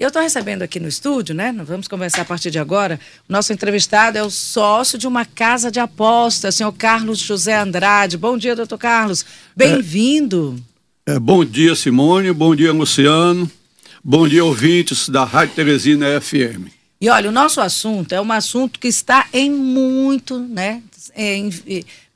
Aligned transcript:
Eu 0.00 0.08
estou 0.08 0.22
recebendo 0.22 0.62
aqui 0.62 0.80
no 0.80 0.88
estúdio, 0.88 1.34
né? 1.34 1.54
Vamos 1.62 1.86
conversar 1.86 2.22
a 2.22 2.24
partir 2.24 2.50
de 2.50 2.58
agora. 2.58 2.98
O 3.28 3.32
nosso 3.34 3.52
entrevistado 3.52 4.16
é 4.16 4.22
o 4.22 4.30
sócio 4.30 4.98
de 4.98 5.06
uma 5.06 5.26
casa 5.26 5.70
de 5.70 5.78
aposta, 5.78 6.50
senhor 6.50 6.72
Carlos 6.72 7.18
José 7.18 7.54
Andrade. 7.54 8.16
Bom 8.16 8.38
dia, 8.38 8.56
doutor 8.56 8.78
Carlos. 8.78 9.26
Bem-vindo. 9.54 10.58
É, 11.06 11.16
é, 11.16 11.18
bom 11.18 11.44
dia, 11.44 11.74
Simone. 11.74 12.32
Bom 12.32 12.56
dia, 12.56 12.72
Luciano. 12.72 13.50
Bom 14.02 14.26
dia, 14.26 14.42
ouvintes 14.42 15.06
da 15.06 15.22
Rádio 15.22 15.56
Teresina 15.56 16.18
FM. 16.18 16.72
E 16.98 17.10
olha, 17.10 17.28
o 17.28 17.32
nosso 17.32 17.60
assunto 17.60 18.14
é 18.14 18.20
um 18.22 18.32
assunto 18.32 18.80
que 18.80 18.88
está 18.88 19.26
em 19.34 19.50
muito, 19.50 20.38
né? 20.38 20.82
Em, 21.14 21.50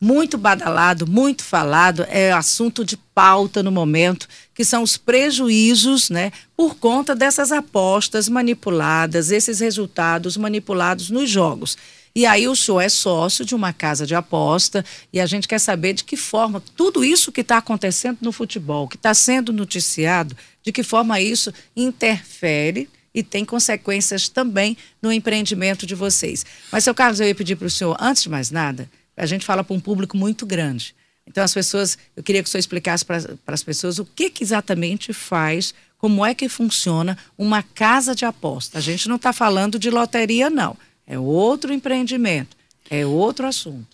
muito 0.00 0.36
badalado, 0.36 1.06
muito 1.06 1.42
falado, 1.42 2.04
é 2.08 2.30
assunto 2.32 2.84
de 2.84 2.96
pauta 2.96 3.62
no 3.62 3.72
momento, 3.72 4.28
que 4.54 4.64
são 4.64 4.82
os 4.82 4.96
prejuízos, 4.96 6.10
né, 6.10 6.30
por 6.56 6.74
conta 6.76 7.14
dessas 7.14 7.50
apostas 7.50 8.28
manipuladas, 8.28 9.30
esses 9.30 9.60
resultados 9.60 10.36
manipulados 10.36 11.10
nos 11.10 11.30
jogos. 11.30 11.76
E 12.16 12.26
aí 12.26 12.46
o 12.46 12.54
senhor 12.54 12.80
é 12.80 12.88
sócio 12.88 13.44
de 13.44 13.56
uma 13.56 13.72
casa 13.72 14.06
de 14.06 14.14
aposta 14.14 14.84
e 15.12 15.18
a 15.18 15.26
gente 15.26 15.48
quer 15.48 15.58
saber 15.58 15.94
de 15.94 16.04
que 16.04 16.16
forma 16.16 16.62
tudo 16.76 17.04
isso 17.04 17.32
que 17.32 17.40
está 17.40 17.56
acontecendo 17.56 18.18
no 18.20 18.30
futebol, 18.30 18.86
que 18.86 18.94
está 18.94 19.12
sendo 19.12 19.52
noticiado, 19.52 20.36
de 20.62 20.70
que 20.70 20.84
forma 20.84 21.20
isso 21.20 21.52
interfere 21.74 22.88
e 23.14 23.22
tem 23.22 23.44
consequências 23.44 24.28
também 24.28 24.76
no 25.00 25.12
empreendimento 25.12 25.86
de 25.86 25.94
vocês. 25.94 26.44
Mas, 26.72 26.84
seu 26.84 26.94
Carlos, 26.94 27.20
eu 27.20 27.28
ia 27.28 27.34
pedir 27.34 27.56
para 27.56 27.66
o 27.66 27.70
senhor, 27.70 27.96
antes 28.00 28.24
de 28.24 28.28
mais 28.28 28.50
nada, 28.50 28.90
a 29.16 29.26
gente 29.26 29.46
fala 29.46 29.62
para 29.62 29.74
um 29.74 29.80
público 29.80 30.16
muito 30.16 30.44
grande. 30.44 30.94
Então, 31.26 31.42
as 31.42 31.54
pessoas, 31.54 31.96
eu 32.16 32.22
queria 32.22 32.42
que 32.42 32.48
o 32.48 32.50
senhor 32.50 32.60
explicasse 32.60 33.04
para 33.04 33.38
as 33.46 33.62
pessoas 33.62 33.98
o 33.98 34.04
que, 34.04 34.28
que, 34.28 34.42
exatamente 34.42 35.12
faz, 35.12 35.72
como 35.96 36.26
é 36.26 36.34
que 36.34 36.48
funciona 36.48 37.16
uma 37.38 37.62
casa 37.62 38.14
de 38.14 38.24
aposta. 38.24 38.78
A 38.78 38.80
gente 38.80 39.08
não 39.08 39.16
está 39.16 39.32
falando 39.32 39.78
de 39.78 39.88
loteria, 39.88 40.50
não. 40.50 40.76
É 41.06 41.18
outro 41.18 41.72
empreendimento, 41.72 42.56
é 42.90 43.06
outro 43.06 43.46
assunto. 43.46 43.86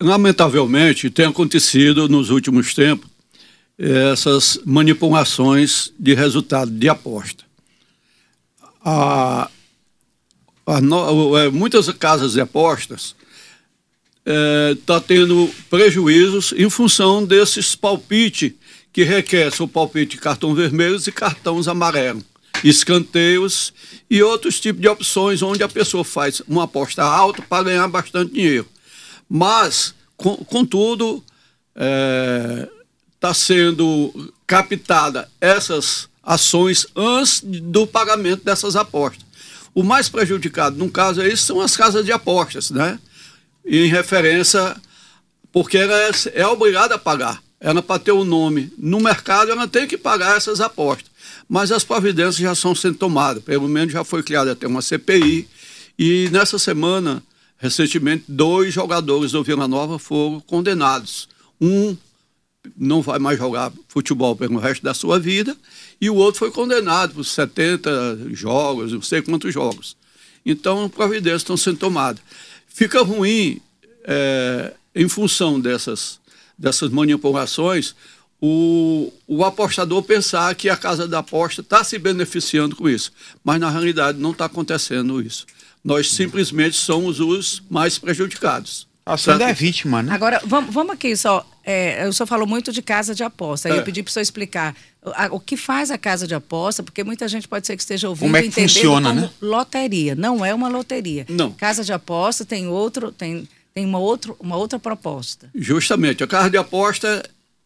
Lamentavelmente, 0.00 1.10
tem 1.10 1.26
acontecido 1.26 2.08
nos 2.08 2.30
últimos 2.30 2.74
tempos 2.74 3.10
essas 3.78 4.60
manipulações 4.64 5.92
de 5.98 6.14
resultado 6.14 6.70
de 6.70 6.88
aposta. 6.88 7.44
A, 8.84 9.48
a, 10.66 10.76
a, 10.76 11.44
é, 11.44 11.50
muitas 11.50 11.88
casas 11.90 12.32
de 12.32 12.40
apostas 12.40 13.14
está 14.24 14.96
é, 14.96 15.00
tendo 15.00 15.50
prejuízos 15.68 16.52
em 16.56 16.70
função 16.70 17.24
desses 17.24 17.74
palpites 17.74 18.52
que 18.92 19.02
requer 19.02 19.50
o 19.60 19.66
palpite 19.66 20.16
de 20.16 20.22
cartão 20.22 20.54
vermelhos 20.54 21.06
e 21.06 21.12
cartões 21.12 21.66
amarelos, 21.66 22.24
escanteios 22.62 23.72
e 24.08 24.22
outros 24.22 24.60
tipos 24.60 24.82
de 24.82 24.88
opções 24.88 25.42
onde 25.42 25.62
a 25.62 25.68
pessoa 25.68 26.04
faz 26.04 26.40
uma 26.46 26.64
aposta 26.64 27.02
alta 27.02 27.42
para 27.42 27.64
ganhar 27.64 27.88
bastante 27.88 28.34
dinheiro. 28.34 28.68
Mas, 29.28 29.94
com, 30.16 30.36
contudo, 30.36 31.24
está 31.74 31.84
é, 31.84 32.68
tá 33.18 33.34
sendo 33.34 34.32
captada 34.46 35.28
essas 35.40 36.08
ações 36.22 36.86
antes 36.94 37.42
do 37.42 37.86
pagamento 37.86 38.44
dessas 38.44 38.76
apostas. 38.76 39.24
O 39.74 39.82
mais 39.82 40.08
prejudicado, 40.08 40.76
no 40.76 40.90
caso, 40.90 41.22
é 41.22 41.28
isso, 41.28 41.46
são 41.46 41.60
as 41.60 41.76
casas 41.76 42.04
de 42.04 42.12
apostas, 42.12 42.70
né? 42.70 42.98
em 43.64 43.86
referência, 43.86 44.76
porque 45.52 45.78
ela 45.78 45.94
é, 45.94 46.10
é 46.34 46.46
obrigada 46.46 46.94
a 46.96 46.98
pagar. 46.98 47.42
Ela, 47.60 47.80
para 47.80 47.98
ter 47.98 48.12
o 48.12 48.22
um 48.22 48.24
nome 48.24 48.72
no 48.76 49.00
mercado, 49.00 49.52
ela 49.52 49.68
tem 49.68 49.86
que 49.86 49.96
pagar 49.96 50.36
essas 50.36 50.60
apostas. 50.60 51.10
Mas 51.48 51.70
as 51.70 51.84
providências 51.84 52.36
já 52.36 52.54
são 52.54 52.74
sendo 52.74 52.98
tomadas. 52.98 53.42
Pelo 53.42 53.68
menos 53.68 53.92
já 53.92 54.02
foi 54.02 54.22
criada 54.22 54.52
até 54.52 54.66
uma 54.66 54.82
CPI. 54.82 55.48
E 55.96 56.28
nessa 56.32 56.58
semana, 56.58 57.22
recentemente, 57.58 58.24
dois 58.26 58.74
jogadores 58.74 59.30
do 59.30 59.44
Vila 59.44 59.68
Nova 59.68 59.98
foram 59.98 60.40
condenados. 60.40 61.28
Um 61.60 61.96
não 62.76 63.00
vai 63.00 63.18
mais 63.18 63.38
jogar 63.38 63.72
futebol 63.88 64.34
pelo 64.34 64.58
resto 64.58 64.82
da 64.82 64.94
sua 64.94 65.18
vida, 65.18 65.56
e 66.02 66.10
o 66.10 66.16
outro 66.16 66.40
foi 66.40 66.50
condenado 66.50 67.14
por 67.14 67.24
70 67.24 68.28
jogos, 68.32 68.92
não 68.92 69.00
sei 69.00 69.22
quantos 69.22 69.54
jogos. 69.54 69.96
Então, 70.44 70.88
providências 70.88 71.40
estão 71.40 71.56
sendo 71.56 71.78
tomadas 71.78 72.20
fica 72.72 73.02
ruim 73.02 73.60
é, 74.04 74.72
em 74.94 75.08
função 75.08 75.60
dessas, 75.60 76.18
dessas 76.58 76.90
manipulações 76.90 77.94
o, 78.40 79.12
o 79.28 79.44
apostador 79.44 80.02
pensar 80.02 80.52
que 80.56 80.68
a 80.68 80.76
casa 80.76 81.06
da 81.06 81.20
aposta 81.20 81.60
está 81.60 81.84
se 81.84 81.96
beneficiando 81.96 82.74
com 82.74 82.88
isso. 82.88 83.12
Mas 83.44 83.60
na 83.60 83.70
realidade 83.70 84.18
não 84.18 84.32
está 84.32 84.46
acontecendo 84.46 85.22
isso. 85.22 85.46
Nós 85.84 86.10
simplesmente 86.10 86.76
somos 86.76 87.20
os 87.20 87.62
mais 87.70 87.98
prejudicados. 87.98 88.88
A 89.06 89.16
senhora 89.16 89.50
é 89.50 89.52
vítima, 89.52 90.02
né? 90.02 90.12
Agora, 90.12 90.40
vamos, 90.44 90.74
vamos 90.74 90.92
aqui 90.92 91.16
só. 91.16 91.46
É, 91.64 92.06
o 92.08 92.12
senhor 92.12 92.26
falou 92.26 92.46
muito 92.46 92.72
de 92.72 92.82
casa 92.82 93.14
de 93.14 93.22
aposta. 93.22 93.68
Aí 93.68 93.74
é. 93.74 93.78
eu 93.78 93.84
pedi 93.84 94.02
para 94.02 94.10
o 94.10 94.12
senhor 94.12 94.22
explicar 94.22 94.74
o, 95.30 95.40
que 95.40 95.56
faz 95.56 95.90
a 95.90 95.98
casa 95.98 96.26
de 96.26 96.34
aposta, 96.34 96.82
porque 96.82 97.02
muita 97.04 97.26
gente 97.28 97.46
pode 97.48 97.66
ser 97.66 97.76
que 97.76 97.82
esteja 97.82 98.08
ouvindo 98.08 98.28
como 98.28 98.36
é 98.36 98.42
que 98.42 98.50
funciona, 98.50 99.08
como 99.08 99.20
né? 99.22 99.30
loteria. 99.40 100.14
Não 100.14 100.44
é 100.44 100.54
uma 100.54 100.68
loteria. 100.68 101.26
Não. 101.28 101.52
Casa 101.52 101.84
de 101.84 101.92
aposta 101.92 102.44
tem 102.44 102.66
outro, 102.66 103.12
tem, 103.12 103.48
tem 103.74 103.84
uma, 103.84 103.98
outro, 103.98 104.36
uma 104.40 104.56
outra 104.56 104.78
proposta. 104.78 105.50
Justamente. 105.54 106.22
A 106.22 106.26
casa 106.26 106.50
de 106.50 106.56
aposta 106.56 107.22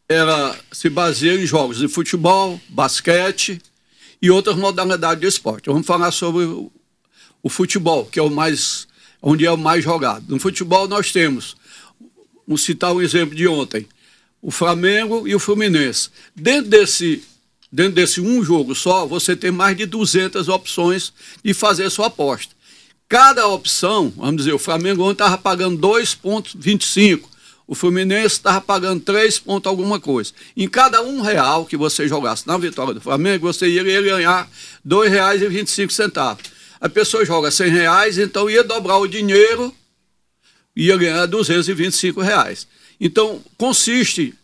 ela 0.09 0.57
se 0.71 0.89
baseia 0.89 1.41
em 1.41 1.47
jogos 1.47 1.79
de 1.79 1.89
futebol, 1.89 2.61
basquete 2.69 3.61
e 4.21 4.31
outras 4.31 4.57
modalidades 4.57 5.21
de 5.21 5.27
esporte. 5.27 5.67
Vamos 5.67 5.87
falar 5.87 6.11
sobre 6.11 6.45
o, 6.45 6.71
o 7.43 7.49
futebol, 7.49 8.07
que 8.07 8.19
é 8.19 8.23
o 8.23 8.31
mais 8.31 8.87
onde 9.21 9.45
é 9.45 9.51
o 9.51 9.57
mais 9.57 9.83
jogado. 9.83 10.25
No 10.29 10.39
futebol 10.39 10.87
nós 10.87 11.11
temos, 11.11 11.57
vamos 12.47 12.63
citar 12.63 12.93
um 12.93 13.01
exemplo 13.01 13.35
de 13.35 13.47
ontem, 13.49 13.87
o 14.41 14.51
Flamengo 14.51 15.27
e 15.27 15.35
o 15.35 15.39
Fluminense. 15.39 16.11
Dentro 16.35 16.71
desse, 16.71 17.23
dentro 17.71 17.93
desse 17.93 18.21
um 18.21 18.45
jogo 18.45 18.75
só, 18.75 19.07
você 19.07 19.35
tem 19.35 19.51
mais 19.51 19.77
de 19.77 19.87
200 19.87 20.49
opções 20.49 21.13
de 21.43 21.53
fazer 21.55 21.91
sua 21.91 22.07
aposta. 22.07 22.55
Cada 23.09 23.47
opção, 23.47 24.13
vamos 24.17 24.37
dizer, 24.37 24.53
o 24.53 24.59
Flamengo 24.59 25.03
ontem 25.03 25.13
estava 25.13 25.39
pagando 25.39 25.79
2,25, 25.79 27.23
o 27.67 27.75
Fluminense 27.75 28.37
estava 28.37 28.61
pagando 28.61 29.01
3 29.01 29.39
pontos 29.41 29.69
alguma 29.69 29.99
coisa. 29.99 30.33
Em 30.57 30.69
cada 30.69 31.03
um 31.03 31.21
real 31.21 31.67
que 31.67 31.77
você 31.77 32.07
jogasse 32.07 32.47
na 32.47 32.57
vitória 32.57 32.95
do 32.95 33.01
Flamengo, 33.01 33.53
você 33.53 33.67
iria 33.67 34.03
ganhar 34.03 34.45
R$ 34.45 34.49
2,25 34.89 36.39
a 36.81 36.89
pessoa 36.89 37.25
joga 37.25 37.51
100 37.51 37.71
reais, 37.71 38.19
então 38.19 38.51
ia 38.51 38.63
dobrar 38.63 38.99
o 38.99 39.07
dinheiro, 39.07 39.75
ia 40.77 40.97
ganhar 40.97 41.27
225 41.27 42.21
reais. 42.21 42.67
Então, 43.01 43.43
consiste 43.57 44.35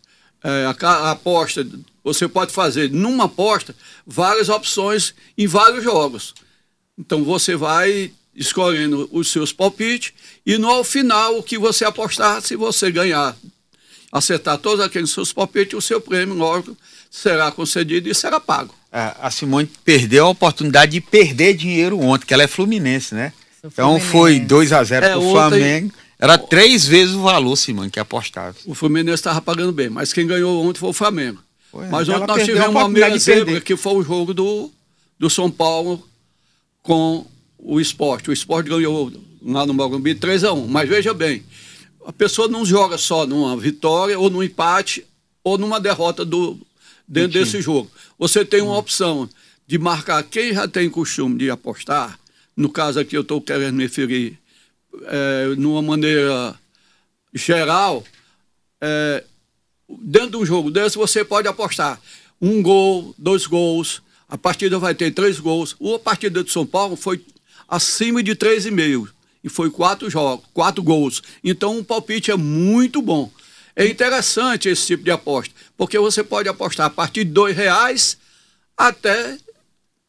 é, 0.42 0.66
a, 0.66 0.88
a 0.88 1.10
aposta, 1.12 1.66
você 2.02 2.26
pode 2.26 2.52
fazer 2.52 2.90
numa 2.90 3.24
aposta 3.24 3.74
várias 4.06 4.48
opções 4.48 5.14
em 5.36 5.46
vários 5.46 5.84
jogos. 5.84 6.34
Então, 6.98 7.22
você 7.22 7.54
vai 7.54 8.12
escolhendo 8.34 9.08
os 9.12 9.30
seus 9.30 9.52
palpites 9.52 10.12
e 10.46 10.56
no 10.56 10.68
ao 10.68 10.82
final 10.82 11.38
o 11.38 11.42
que 11.42 11.58
você 11.58 11.84
apostar, 11.84 12.40
se 12.40 12.56
você 12.56 12.90
ganhar, 12.90 13.36
acertar 14.10 14.56
todos 14.56 14.84
aqueles 14.84 15.10
seus 15.10 15.32
palpites, 15.32 15.74
o 15.74 15.82
seu 15.82 16.00
prêmio, 16.00 16.34
lógico, 16.34 16.76
será 17.10 17.52
concedido 17.52 18.08
e 18.08 18.14
será 18.14 18.40
pago 18.40 18.74
a 18.92 19.30
Simone 19.30 19.68
perdeu 19.84 20.26
a 20.26 20.28
oportunidade 20.28 20.92
de 20.92 21.00
perder 21.00 21.54
dinheiro 21.54 21.98
ontem, 21.98 22.26
que 22.26 22.34
ela 22.34 22.42
é 22.42 22.46
Fluminense, 22.46 23.14
né? 23.14 23.32
Então 23.64 23.98
foi 23.98 24.38
2 24.38 24.72
a 24.72 24.84
0 24.84 25.06
é, 25.06 25.12
pro 25.12 25.30
Flamengo. 25.30 25.92
Era 26.22 26.38
três 26.38 26.86
vezes 26.86 27.16
o 27.16 27.22
valor, 27.22 27.56
Simone, 27.56 27.90
que 27.90 27.98
apostava. 27.98 28.54
O 28.64 28.76
Fluminense 28.76 29.16
estava 29.16 29.42
pagando 29.42 29.72
bem, 29.72 29.90
mas 29.90 30.12
quem 30.12 30.24
ganhou 30.24 30.64
ontem 30.64 30.78
foi 30.78 30.90
o 30.90 30.92
Flamengo. 30.92 31.42
Foi, 31.68 31.88
mas 31.88 32.08
ontem 32.08 32.28
nós 32.28 32.44
tivemos 32.44 32.68
uma 32.68 32.88
meia 32.88 33.18
zebra, 33.18 33.60
que 33.60 33.74
foi 33.74 33.94
o 33.94 34.04
jogo 34.04 34.32
do, 34.32 34.70
do 35.18 35.28
São 35.28 35.50
Paulo 35.50 36.06
com 36.80 37.26
o 37.58 37.80
esporte. 37.80 38.30
O 38.30 38.32
esporte 38.32 38.70
ganhou 38.70 39.12
lá 39.44 39.66
no 39.66 39.74
Morumbi 39.74 40.14
3 40.14 40.44
a 40.44 40.52
1 40.52 40.68
Mas 40.68 40.88
veja 40.88 41.12
bem, 41.12 41.42
a 42.06 42.12
pessoa 42.12 42.46
não 42.46 42.64
joga 42.64 42.96
só 42.96 43.26
numa 43.26 43.56
vitória, 43.56 44.16
ou 44.16 44.30
num 44.30 44.44
empate, 44.44 45.04
ou 45.42 45.58
numa 45.58 45.80
derrota 45.80 46.24
do, 46.24 46.56
dentro 47.08 47.32
desse 47.32 47.60
jogo. 47.60 47.90
Você 48.16 48.44
tem 48.44 48.62
uma 48.62 48.74
hum. 48.74 48.78
opção 48.78 49.28
de 49.66 49.76
marcar 49.76 50.22
quem 50.22 50.54
já 50.54 50.68
tem 50.68 50.88
costume 50.88 51.36
de 51.36 51.50
apostar. 51.50 52.16
No 52.56 52.68
caso 52.68 53.00
aqui, 53.00 53.16
eu 53.16 53.22
estou 53.22 53.40
querendo 53.40 53.74
me 53.74 53.82
referir 53.82 54.38
é, 55.04 55.54
numa 55.56 55.82
maneira 55.82 56.54
geral. 57.32 58.04
É, 58.80 59.24
dentro 59.88 60.30
de 60.30 60.36
um 60.38 60.46
jogo 60.46 60.70
desse, 60.70 60.96
você 60.96 61.24
pode 61.24 61.48
apostar 61.48 62.00
um 62.40 62.62
gol, 62.62 63.14
dois 63.18 63.46
gols. 63.46 64.02
A 64.28 64.38
partida 64.38 64.78
vai 64.78 64.94
ter 64.94 65.10
três 65.12 65.38
gols. 65.38 65.76
A 65.94 65.98
partida 65.98 66.42
de 66.42 66.50
São 66.50 66.66
Paulo 66.66 66.96
foi 66.96 67.24
acima 67.68 68.22
de 68.22 68.34
três 68.34 68.66
e 68.66 68.70
meio 68.70 69.08
e 69.44 69.48
foi 69.48 69.70
quatro 69.70 70.08
jogos, 70.08 70.46
quatro 70.52 70.82
gols. 70.82 71.22
Então, 71.42 71.78
o 71.78 71.84
palpite 71.84 72.30
é 72.30 72.36
muito 72.36 73.02
bom. 73.02 73.30
É 73.74 73.86
interessante 73.86 74.68
esse 74.68 74.86
tipo 74.86 75.02
de 75.02 75.10
aposta, 75.10 75.54
porque 75.76 75.98
você 75.98 76.22
pode 76.22 76.48
apostar 76.48 76.86
a 76.86 76.90
partir 76.90 77.24
de 77.24 77.32
dois 77.32 77.56
reais 77.56 78.18
até 78.76 79.38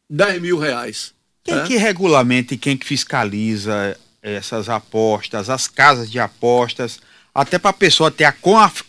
10 0.08 0.42
mil 0.42 0.58
reais. 0.58 1.14
Quem 1.42 1.54
é? 1.54 1.64
que 1.64 1.76
regulamenta 1.76 2.54
e 2.54 2.58
quem 2.58 2.76
que 2.76 2.86
fiscaliza 2.86 3.98
essas 4.24 4.70
apostas, 4.70 5.50
as 5.50 5.68
casas 5.68 6.10
de 6.10 6.18
apostas, 6.18 6.98
até 7.34 7.58
para 7.58 7.70
a 7.70 7.74
pessoa 7.74 8.10
ter 8.10 8.24
a 8.24 8.34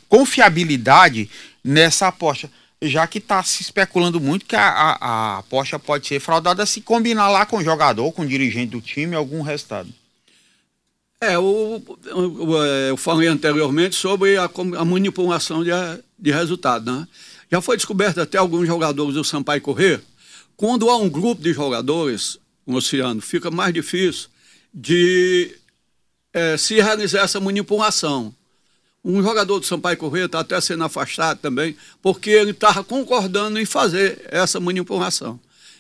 confiabilidade 0.08 1.30
nessa 1.62 2.08
aposta? 2.08 2.50
Já 2.82 3.06
que 3.06 3.18
está 3.18 3.44
se 3.44 3.62
especulando 3.62 4.22
muito 4.22 4.46
que 4.46 4.56
a, 4.56 4.68
a, 4.68 4.92
a, 4.94 5.38
aposta 5.40 5.78
pode 5.78 6.08
ser 6.08 6.20
fraudada 6.20 6.66
se 6.66 6.80
combinar 6.82 7.30
lá 7.30 7.46
com 7.46 7.58
o 7.58 7.64
jogador, 7.64 8.12
com 8.14 8.22
o 8.22 8.28
dirigente 8.28 8.72
do 8.72 8.82
time, 8.82 9.16
algum 9.16 9.42
resultado. 9.42 9.90
É, 11.20 11.38
o, 11.38 11.82
o, 12.14 12.64
é, 12.64 12.90
eu 12.92 12.98
falei 12.98 13.28
anteriormente 13.28 13.96
sobre 13.96 14.38
a, 14.38 14.50
a 14.78 14.86
manipulação 14.86 15.64
de, 15.64 15.72
de 16.20 16.32
resultado, 16.32 16.92
né? 16.92 17.08
Já 17.52 17.62
foi 17.62 17.78
descoberto 17.78 18.20
até 18.20 18.38
alguns 18.38 18.68
jogadores 18.68 19.16
do 19.16 19.24
Sampaio 19.24 19.62
Correr, 19.62 20.02
quando 20.56 20.90
há 20.90 20.98
um 20.98 21.10
grupo 21.10 21.42
de 21.42 21.54
jogadores 21.54 22.38
no 22.66 22.78
oceano, 22.78 23.22
fica 23.22 23.50
mais 23.50 23.74
difícil 23.74 24.30
de 24.76 25.56
é, 26.34 26.58
se 26.58 26.76
realizar 26.76 27.22
essa 27.22 27.40
manipulação. 27.40 28.36
Um 29.02 29.24
jogador 29.24 29.60
do 29.60 29.66
Sampaio 29.66 29.96
Correia 29.96 30.26
está 30.26 30.42
até 30.42 30.60
sendo 30.60 30.84
afastado 30.84 31.40
também, 31.40 31.78
porque 32.02 32.30
ele 32.30 32.52
estava 32.52 32.84
concordando 32.84 33.58
em 33.58 33.66
fazer 33.66 34.28
essa 34.30 34.60
manipulação. 34.60 35.40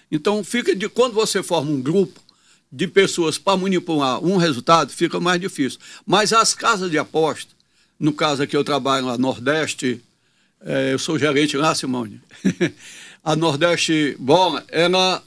Então, 0.09 0.44
fica 0.44 0.74
de 0.74 0.88
quando 0.88 1.13
você 1.13 1.44
forma 1.44 1.71
um 1.71 1.81
grupo 1.81 2.21
de 2.71 2.88
pessoas 2.88 3.38
para 3.38 3.57
manipular 3.57 4.24
um 4.24 4.38
resultado, 4.38 4.92
fica 4.92 5.19
mais 5.19 5.42
difícil. 5.42 5.80
Mas 6.06 6.31
as 6.31 6.53
casas 6.53 6.89
de 6.89 6.97
aposta, 6.97 7.51
no 8.00 8.13
caso 8.13 8.44
aqui 8.44 8.56
eu 8.56 8.63
trabalho 8.63 9.07
lá 9.07 9.18
Nordeste, 9.18 10.01
é, 10.62 10.94
eu 10.94 11.00
sou 11.00 11.19
gerente 11.19 11.57
lá, 11.57 11.75
Simone. 11.75 12.21
a 13.24 13.36
Nordeste 13.36 14.15
Bola, 14.19 14.63
ela 14.69 15.24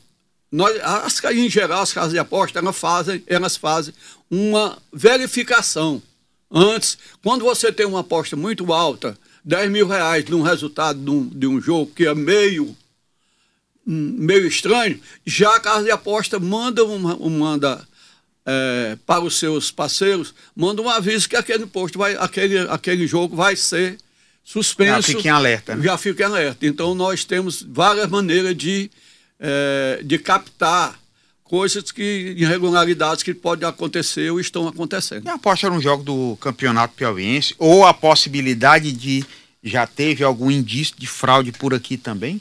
nós, 0.50 0.78
as, 0.82 1.22
em 1.24 1.48
geral, 1.48 1.82
as 1.82 1.92
casas 1.92 2.12
de 2.12 2.18
aposta 2.18 2.58
elas 2.58 2.76
fazem, 2.76 3.22
elas 3.26 3.56
fazem 3.56 3.92
uma 4.30 4.78
verificação. 4.92 6.02
Antes, 6.50 6.96
quando 7.22 7.44
você 7.44 7.70
tem 7.70 7.86
uma 7.86 8.00
aposta 8.00 8.34
muito 8.34 8.72
alta, 8.72 9.18
10 9.44 9.70
mil 9.70 9.86
reais 9.86 10.24
num 10.26 10.42
resultado 10.42 10.98
de 10.98 11.10
um, 11.10 11.26
de 11.26 11.46
um 11.46 11.60
jogo 11.60 11.92
que 11.94 12.06
é 12.06 12.14
meio, 12.14 12.74
meio 13.84 14.46
estranho, 14.46 14.98
já 15.26 15.56
a 15.56 15.60
casa 15.60 15.84
de 15.84 15.90
aposta 15.90 16.38
manda, 16.38 16.84
uma, 16.84 17.16
manda 17.16 17.86
é, 18.46 18.96
para 19.06 19.20
os 19.22 19.38
seus 19.38 19.70
parceiros, 19.70 20.34
manda 20.56 20.80
um 20.80 20.88
aviso 20.88 21.28
que 21.28 21.36
aquele 21.36 21.66
posto 21.66 21.98
vai, 21.98 22.16
aquele, 22.16 22.58
aquele 22.60 23.06
jogo 23.06 23.36
vai 23.36 23.54
ser 23.54 23.98
suspenso. 24.42 25.12
Já 25.12 25.18
fica 25.18 25.28
em 25.28 25.30
alerta. 25.30 25.76
Né? 25.76 25.84
Já 25.84 25.98
fica 25.98 26.22
em 26.22 26.26
alerta. 26.26 26.66
Então 26.66 26.94
nós 26.94 27.26
temos 27.26 27.62
várias 27.62 28.08
maneiras 28.08 28.56
de 28.56 28.90
é, 29.38 30.00
de 30.04 30.18
captar 30.18 30.98
coisas 31.44 31.90
que, 31.90 32.34
irregularidades 32.36 33.22
que 33.22 33.32
podem 33.32 33.68
acontecer 33.68 34.30
ou 34.30 34.38
estão 34.38 34.68
acontecendo. 34.68 35.26
E 35.26 35.30
aposta 35.30 35.70
no 35.70 35.80
jogo 35.80 36.02
do 36.02 36.36
campeonato 36.36 36.94
piauiense 36.94 37.54
ou 37.58 37.86
a 37.86 37.94
possibilidade 37.94 38.92
de 38.92 39.24
já 39.62 39.86
teve 39.86 40.22
algum 40.22 40.50
indício 40.50 40.94
de 40.98 41.06
fraude 41.06 41.52
por 41.52 41.74
aqui 41.74 41.96
também? 41.96 42.40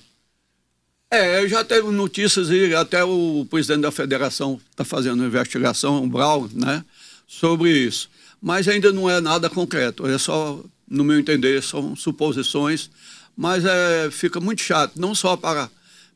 É, 1.10 1.48
já 1.48 1.64
teve 1.64 1.90
notícias 1.90 2.50
e 2.50 2.76
até 2.76 3.04
o 3.04 3.48
presidente 3.50 3.82
da 3.82 3.92
federação 3.92 4.60
está 4.70 4.84
fazendo 4.84 5.16
uma 5.16 5.28
investigação, 5.28 6.04
o 6.04 6.08
Brown, 6.08 6.50
né, 6.54 6.84
sobre 7.26 7.72
isso. 7.72 8.10
Mas 8.42 8.68
ainda 8.68 8.92
não 8.92 9.10
é 9.10 9.22
nada 9.22 9.50
concreto, 9.50 10.06
é 10.06 10.18
só, 10.18 10.62
no 10.88 11.06
meu 11.06 11.18
entender, 11.18 11.64
são 11.64 11.96
suposições, 11.96 12.90
mas 13.38 13.64
é, 13.64 14.10
fica 14.12 14.42
muito 14.42 14.62
chato, 14.62 15.00
não 15.00 15.16
só 15.16 15.38
para 15.38 15.70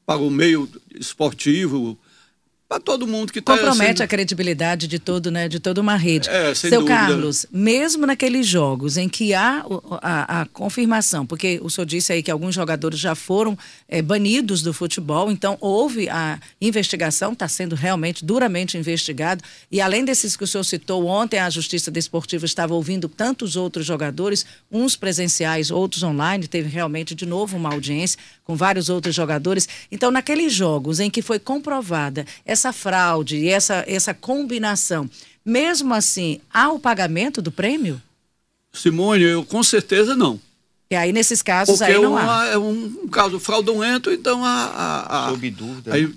para 0.06 0.20
o 0.20 0.30
meio 0.30 0.70
esportivo, 0.94 1.98
para 2.72 2.80
todo 2.80 3.06
mundo 3.06 3.34
que 3.34 3.40
está 3.40 3.58
compromete 3.58 3.98
sendo... 3.98 4.04
a 4.04 4.08
credibilidade 4.08 4.88
de 4.88 4.98
todo, 4.98 5.30
né, 5.30 5.50
de 5.50 5.60
toda 5.60 5.82
uma 5.82 5.98
rede. 5.98 6.30
É, 6.30 6.56
sem 6.56 6.70
Seu 6.70 6.80
dúvida. 6.80 7.00
Carlos, 7.00 7.46
mesmo 7.52 8.06
naqueles 8.06 8.48
jogos 8.48 8.96
em 8.96 9.10
que 9.10 9.34
há 9.34 9.66
a, 10.02 10.42
a, 10.42 10.46
confirmação, 10.46 11.26
porque 11.26 11.60
o 11.62 11.70
senhor 11.70 11.86
disse 11.86 12.14
aí 12.14 12.24
que 12.24 12.32
alguns 12.32 12.56
jogadores 12.56 12.98
já 12.98 13.14
foram 13.14 13.58
é, 13.90 14.02
banidos 14.02 14.62
do 14.62 14.74
futebol, 14.74 15.30
então 15.30 15.58
houve 15.60 16.08
a 16.08 16.40
investigação, 16.62 17.34
está 17.34 17.46
sendo 17.46 17.76
realmente 17.76 18.24
duramente 18.24 18.78
investigado. 18.78 19.44
E 19.70 19.82
além 19.82 20.06
desses 20.06 20.38
que 20.38 20.46
o 20.46 20.48
senhor 20.48 20.64
citou 20.64 21.06
ontem, 21.06 21.40
a 21.40 21.50
Justiça 21.50 21.92
Desportiva 21.92 22.46
estava 22.46 22.74
ouvindo 22.74 23.10
tantos 23.10 23.58
outros 23.58 23.86
jogadores, 23.86 24.46
uns 24.72 24.96
presenciais, 24.96 25.72
outros 25.72 26.04
online. 26.04 26.48
Teve 26.48 26.70
realmente 26.70 27.14
de 27.14 27.26
novo 27.26 27.58
uma 27.58 27.74
audiência 27.74 28.18
com 28.52 28.56
vários 28.58 28.90
outros 28.90 29.16
jogadores. 29.16 29.68
Então, 29.90 30.12
naqueles 30.12 30.52
jogos 30.52 31.00
em 31.00 31.10
que 31.10 31.22
foi 31.22 31.40
comprovada 31.40 32.26
essa 32.46 32.74
fraude 32.74 33.38
e 33.38 33.48
essa, 33.48 33.86
essa 33.88 34.14
combinação, 34.14 35.10
mesmo 35.46 35.94
assim, 35.94 36.42
há 36.54 36.70
o 36.70 36.78
pagamento 36.78 37.42
do 37.42 37.50
prêmio? 37.50 38.02
Simone, 38.74 39.24
eu 39.24 39.46
com 39.46 39.64
certeza 39.64 40.18
não. 40.18 40.38
E 40.90 40.96
aí, 40.96 41.14
nesses 41.14 41.42
casos, 41.42 41.78
Porque 41.78 41.94
aí 41.94 42.02
não 42.02 42.12
uma, 42.12 42.42
há. 42.42 42.48
é 42.48 42.58
um 42.58 43.08
caso 43.08 43.40
fraudulento, 43.40 44.12
então 44.12 44.44
a... 44.44 44.66
a, 44.66 45.28
a 45.28 45.30
Sob 45.30 45.50
dúvida. 45.50 45.94
Aí, 45.94 46.14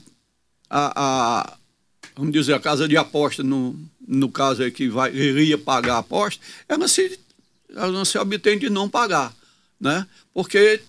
a, 0.69 0.93
a, 0.97 1.57
vamos 2.17 2.33
dizer, 2.33 2.55
a 2.55 2.59
casa 2.59 2.89
de 2.89 2.97
aposta, 2.97 3.45
no, 3.45 3.79
no 4.09 4.29
caso 4.29 4.65
aí 4.65 4.73
que 4.73 4.89
vai, 4.89 5.15
iria 5.15 5.57
pagar 5.57 5.95
a 5.95 5.99
aposta, 5.99 6.43
ela 6.69 6.89
se, 6.89 7.17
ela 7.71 7.93
não 7.93 8.05
se 8.05 8.19
obtém 8.19 8.59
de 8.59 8.69
não 8.69 8.89
pagar, 8.89 9.33
né? 9.81 10.05
Porque 10.33 10.83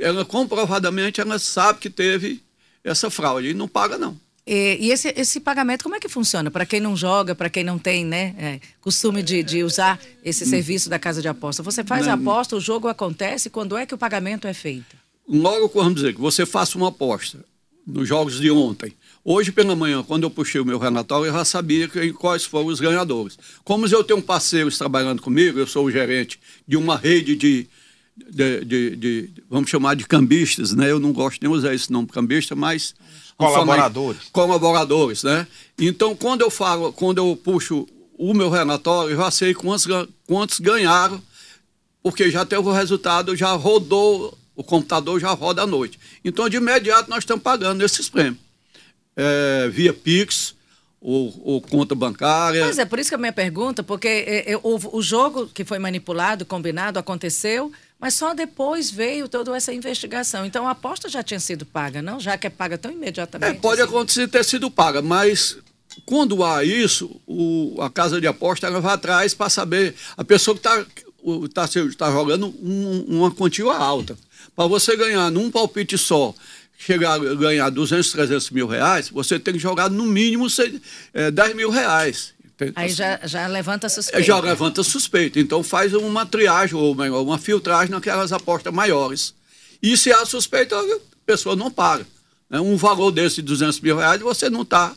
ela 0.00 0.24
comprovadamente 0.24 1.20
ela 1.20 1.38
sabe 1.38 1.78
que 1.78 1.90
teve 1.90 2.42
essa 2.84 3.10
fraude 3.10 3.48
e 3.48 3.54
não 3.54 3.68
paga 3.68 3.96
não. 3.98 4.18
E, 4.46 4.76
e 4.80 4.90
esse, 4.90 5.12
esse 5.16 5.38
pagamento, 5.38 5.84
como 5.84 5.94
é 5.94 6.00
que 6.00 6.08
funciona? 6.08 6.50
Para 6.50 6.66
quem 6.66 6.80
não 6.80 6.96
joga, 6.96 7.34
para 7.34 7.48
quem 7.48 7.62
não 7.62 7.78
tem 7.78 8.04
né, 8.04 8.34
é, 8.36 8.60
costume 8.80 9.22
de, 9.22 9.42
de 9.42 9.62
usar 9.62 10.00
esse 10.24 10.44
serviço 10.44 10.90
da 10.90 10.98
casa 10.98 11.22
de 11.22 11.28
aposta, 11.28 11.62
você 11.62 11.84
faz 11.84 12.08
a 12.08 12.14
aposta, 12.14 12.56
o 12.56 12.60
jogo 12.60 12.88
acontece, 12.88 13.48
quando 13.48 13.76
é 13.76 13.86
que 13.86 13.94
o 13.94 13.98
pagamento 13.98 14.48
é 14.48 14.52
feito? 14.52 14.96
Logo, 15.28 15.70
vamos 15.72 15.94
dizer, 15.94 16.14
que 16.14 16.20
você 16.20 16.44
faça 16.44 16.76
uma 16.76 16.88
aposta 16.88 17.44
nos 17.86 18.08
jogos 18.08 18.40
de 18.40 18.50
ontem. 18.50 18.92
Hoje 19.24 19.52
pela 19.52 19.76
manhã, 19.76 20.02
quando 20.02 20.24
eu 20.24 20.30
puxei 20.30 20.60
o 20.60 20.64
meu 20.64 20.78
relatório, 20.78 21.26
eu 21.26 21.32
já 21.32 21.44
sabia 21.44 21.86
que, 21.86 22.12
quais 22.12 22.44
foram 22.44 22.66
os 22.66 22.80
ganhadores. 22.80 23.38
Como 23.62 23.86
eu 23.86 24.02
tenho 24.02 24.18
um 24.18 24.22
parceiro 24.22 24.76
trabalhando 24.76 25.22
comigo, 25.22 25.58
eu 25.58 25.66
sou 25.66 25.86
o 25.86 25.90
gerente 25.90 26.40
de 26.66 26.76
uma 26.76 26.96
rede 26.96 27.36
de, 27.36 27.68
de, 28.16 28.64
de, 28.64 28.96
de, 28.96 29.30
vamos 29.48 29.70
chamar 29.70 29.96
de 29.96 30.06
cambistas, 30.06 30.74
né? 30.74 30.90
Eu 30.90 31.00
não 31.00 31.12
gosto 31.12 31.40
nem 31.42 31.50
de 31.50 31.56
usar 31.56 31.74
esse 31.74 31.90
nome 31.90 32.08
cambista, 32.08 32.54
mas 32.54 32.94
Colaboradores. 33.36 34.22
Colaboradores, 34.30 35.22
né? 35.24 35.46
Então, 35.78 36.14
quando 36.14 36.42
eu 36.42 36.50
falo, 36.50 36.92
quando 36.92 37.18
eu 37.18 37.36
puxo 37.36 37.86
o 38.16 38.34
meu 38.34 38.50
relatório, 38.50 39.12
eu 39.12 39.16
já 39.16 39.30
sei 39.30 39.54
quantos, 39.54 39.86
quantos 40.26 40.60
ganharam, 40.60 41.20
porque 42.02 42.30
já 42.30 42.44
teve 42.44 42.62
o 42.62 42.72
resultado, 42.72 43.34
já 43.34 43.52
rodou, 43.52 44.36
o 44.54 44.62
computador 44.62 45.18
já 45.18 45.30
roda 45.30 45.62
à 45.62 45.66
noite. 45.66 45.98
Então, 46.24 46.48
de 46.48 46.56
imediato, 46.56 47.10
nós 47.10 47.20
estamos 47.20 47.42
pagando 47.42 47.84
esses 47.84 48.08
prêmios. 48.08 48.38
É, 49.16 49.68
via 49.70 49.92
Pix, 49.92 50.54
ou, 51.00 51.34
ou, 51.44 51.60
conta 51.60 51.94
bancária. 51.94 52.62
Pois 52.62 52.78
é, 52.78 52.84
por 52.84 52.98
isso 52.98 53.10
que 53.10 53.14
a 53.14 53.18
minha 53.18 53.32
pergunta, 53.32 53.82
porque 53.82 54.06
é, 54.08 54.52
é, 54.52 54.56
o, 54.56 54.78
o 54.96 55.02
jogo 55.02 55.48
que 55.48 55.64
foi 55.64 55.78
manipulado, 55.78 56.46
combinado, 56.46 56.98
aconteceu, 56.98 57.72
mas 58.02 58.14
só 58.14 58.34
depois 58.34 58.90
veio 58.90 59.28
toda 59.28 59.56
essa 59.56 59.72
investigação. 59.72 60.44
Então 60.44 60.66
a 60.66 60.72
aposta 60.72 61.08
já 61.08 61.22
tinha 61.22 61.38
sido 61.38 61.64
paga, 61.64 62.02
não? 62.02 62.18
Já 62.18 62.36
que 62.36 62.48
é 62.48 62.50
paga 62.50 62.76
tão 62.76 62.90
imediatamente. 62.90 63.56
É, 63.56 63.60
pode 63.60 63.80
assim. 63.80 63.88
acontecer 63.88 64.26
ter 64.26 64.44
sido 64.44 64.68
paga, 64.68 65.00
mas 65.00 65.56
quando 66.04 66.42
há 66.42 66.64
isso, 66.64 67.20
o, 67.28 67.80
a 67.80 67.88
casa 67.88 68.20
de 68.20 68.26
aposta 68.26 68.66
ela 68.66 68.80
vai 68.80 68.94
atrás 68.94 69.34
para 69.34 69.48
saber 69.48 69.94
a 70.16 70.24
pessoa 70.24 70.56
que 70.56 70.68
está 70.68 70.84
tá, 71.54 71.68
tá 71.96 72.10
jogando 72.10 72.48
um, 72.60 73.04
uma 73.06 73.30
quantia 73.30 73.72
alta. 73.72 74.18
Para 74.56 74.66
você 74.66 74.96
ganhar 74.96 75.30
num 75.30 75.48
palpite 75.48 75.96
só, 75.96 76.34
chegar 76.76 77.14
a 77.14 77.34
ganhar 77.36 77.70
200, 77.70 78.10
300 78.10 78.50
mil 78.50 78.66
reais, 78.66 79.10
você 79.10 79.38
tem 79.38 79.54
que 79.54 79.60
jogar 79.60 79.88
no 79.88 80.06
mínimo 80.06 80.48
é, 81.14 81.30
10 81.30 81.54
mil 81.54 81.70
reais. 81.70 82.34
Aí 82.74 82.88
já, 82.90 83.20
já 83.24 83.46
levanta 83.46 83.88
suspeita. 83.88 84.22
Já 84.22 84.38
levanta 84.38 84.82
suspeita. 84.82 85.40
Então 85.40 85.62
faz 85.62 85.94
uma 85.94 86.26
triagem 86.26 86.76
ou 86.76 86.92
uma 86.94 87.38
filtragem 87.38 87.90
naquelas 87.90 88.32
apostas 88.32 88.72
maiores. 88.72 89.34
E 89.82 89.96
se 89.96 90.12
há 90.12 90.24
suspeita, 90.24 90.78
a 90.78 90.98
pessoa 91.26 91.56
não 91.56 91.70
paga. 91.70 92.06
Né? 92.48 92.60
Um 92.60 92.76
valor 92.76 93.10
desse 93.10 93.36
de 93.36 93.42
200 93.42 93.80
mil 93.80 93.96
reais 93.96 94.20
você 94.20 94.48
não 94.50 94.62
está 94.62 94.94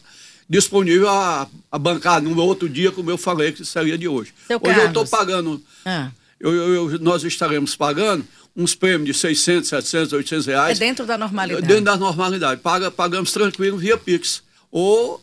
disponível 0.48 1.10
a, 1.10 1.48
a, 1.72 1.79
bancar 1.79 2.22
no 2.22 2.39
outro 2.39 2.69
dia, 2.69 2.91
como 2.91 3.10
eu 3.10 3.17
falei 3.17 3.51
que 3.51 3.65
seria 3.65 3.98
de 3.98 4.07
hoje. 4.07 4.34
Seu 4.45 4.57
hoje 4.57 4.65
Carlos. 4.65 4.84
eu 4.84 4.88
estou 4.88 5.07
pagando, 5.07 5.63
ah. 5.84 6.12
eu, 6.39 6.53
eu, 6.53 6.91
eu, 6.91 7.00
nós 7.00 7.24
estaremos 7.24 7.75
pagando 7.75 8.25
uns 8.55 8.74
prêmios 8.74 9.05
de 9.05 9.13
600, 9.13 9.69
700, 9.69 10.13
800 10.13 10.45
reais. 10.45 10.79
É 10.79 10.86
dentro 10.86 11.05
da 11.05 11.17
normalidade. 11.17 11.67
Dentro 11.67 11.84
da 11.84 11.98
normalidade. 11.98 12.62
Paga, 12.62 12.89
pagamos 12.89 13.31
tranquilo 13.31 13.77
via 13.77 13.98
Pix. 13.98 14.41
Ou 14.72 15.22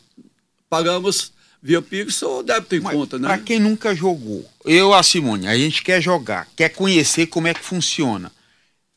pagamos 0.69 1.33
via 1.63 1.81
Pix 1.81 2.21
ou 2.23 2.43
débito 2.43 2.75
em 2.75 2.81
Mas, 2.81 2.95
conta, 2.95 3.19
né? 3.19 3.29
Para 3.29 3.39
quem 3.39 3.61
nunca 3.61 3.95
jogou, 3.95 4.45
eu, 4.65 4.93
a 4.93 5.03
Simone, 5.03 5.47
a 5.47 5.57
gente 5.57 5.83
quer 5.83 6.03
jogar, 6.03 6.49
quer 6.57 6.71
conhecer 6.71 7.27
como 7.27 7.47
é 7.47 7.55
que 7.55 7.65
funciona. 7.65 8.33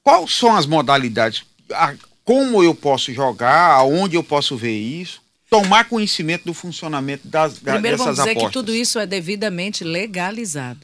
Quais 0.02 0.34
são 0.34 0.56
as 0.56 0.66
modalidades? 0.66 1.44
A, 1.72 1.94
como 2.24 2.64
eu 2.64 2.74
posso 2.74 3.14
jogar, 3.14 3.72
aonde 3.72 4.16
eu 4.16 4.24
posso 4.24 4.58
ver 4.58 4.78
isso, 4.78 5.22
tomar 5.50 5.88
conhecimento 5.88 6.46
do 6.46 6.54
funcionamento 6.54 7.28
das, 7.28 7.60
Primeiro 7.60 7.98
dessas 7.98 8.00
vamos 8.00 8.18
dizer 8.18 8.32
apostas. 8.32 8.50
que 8.50 8.54
tudo 8.54 8.74
isso 8.74 8.98
é 8.98 9.06
devidamente 9.06 9.84
legalizado. 9.84 10.80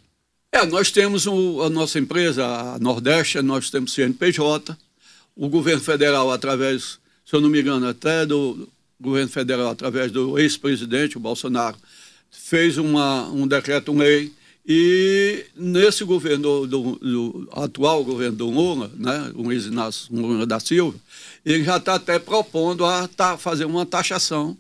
É, 0.52 0.66
nós 0.66 0.92
temos 0.92 1.26
o, 1.26 1.64
a 1.64 1.70
nossa 1.70 1.98
empresa, 1.98 2.46
a 2.46 2.80
Nordeste, 2.80 3.42
nós 3.42 3.70
temos 3.70 3.94
CNPJ, 3.94 4.78
o 5.36 5.50
governo 5.50 5.82
federal, 5.82 6.30
através, 6.32 7.00
se 7.26 7.36
eu 7.36 7.42
não 7.42 7.50
me 7.50 7.62
engano, 7.62 7.88
até 7.88 8.26
do 8.26 8.70
governo 9.02 9.30
federal, 9.30 9.70
através 9.70 10.12
do 10.12 10.38
ex-presidente, 10.38 11.18
o 11.18 11.20
Bolsonaro, 11.20 11.78
fez 12.30 12.78
uma, 12.78 13.28
um 13.30 13.48
decreto-lei 13.48 14.32
e 14.66 15.46
nesse 15.56 16.04
governo, 16.04 16.68
do, 16.68 16.96
do, 16.96 17.50
atual 17.52 18.04
governo 18.04 18.38
do 18.38 18.50
Lula, 18.50 18.92
né, 18.96 19.32
o 19.34 19.42
Luiz 19.42 19.66
Inácio 19.66 20.08
Lula 20.16 20.46
da 20.46 20.60
Silva, 20.60 20.98
ele 21.44 21.64
já 21.64 21.78
está 21.78 21.96
até 21.96 22.20
propondo 22.20 22.86
a 22.86 23.08
tá, 23.08 23.38
fazer 23.38 23.66
uma 23.66 23.86
taxação 23.86 24.56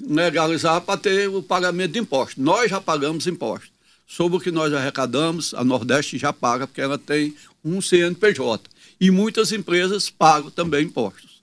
legalizar 0.00 0.80
para 0.80 0.98
ter 0.98 1.28
o 1.28 1.42
pagamento 1.42 1.92
de 1.92 1.98
impostos. 1.98 2.42
Nós 2.42 2.70
já 2.70 2.80
pagamos 2.80 3.26
impostos. 3.26 3.70
Sobre 4.06 4.38
o 4.38 4.40
que 4.40 4.52
nós 4.52 4.72
arrecadamos, 4.72 5.52
a 5.52 5.64
Nordeste 5.64 6.16
já 6.16 6.32
paga, 6.32 6.66
porque 6.66 6.80
ela 6.80 6.96
tem 6.96 7.34
um 7.64 7.82
CNPJ. 7.82 8.70
E 9.00 9.10
muitas 9.10 9.50
empresas 9.50 10.08
pagam 10.08 10.48
também 10.48 10.86
impostos. 10.86 11.35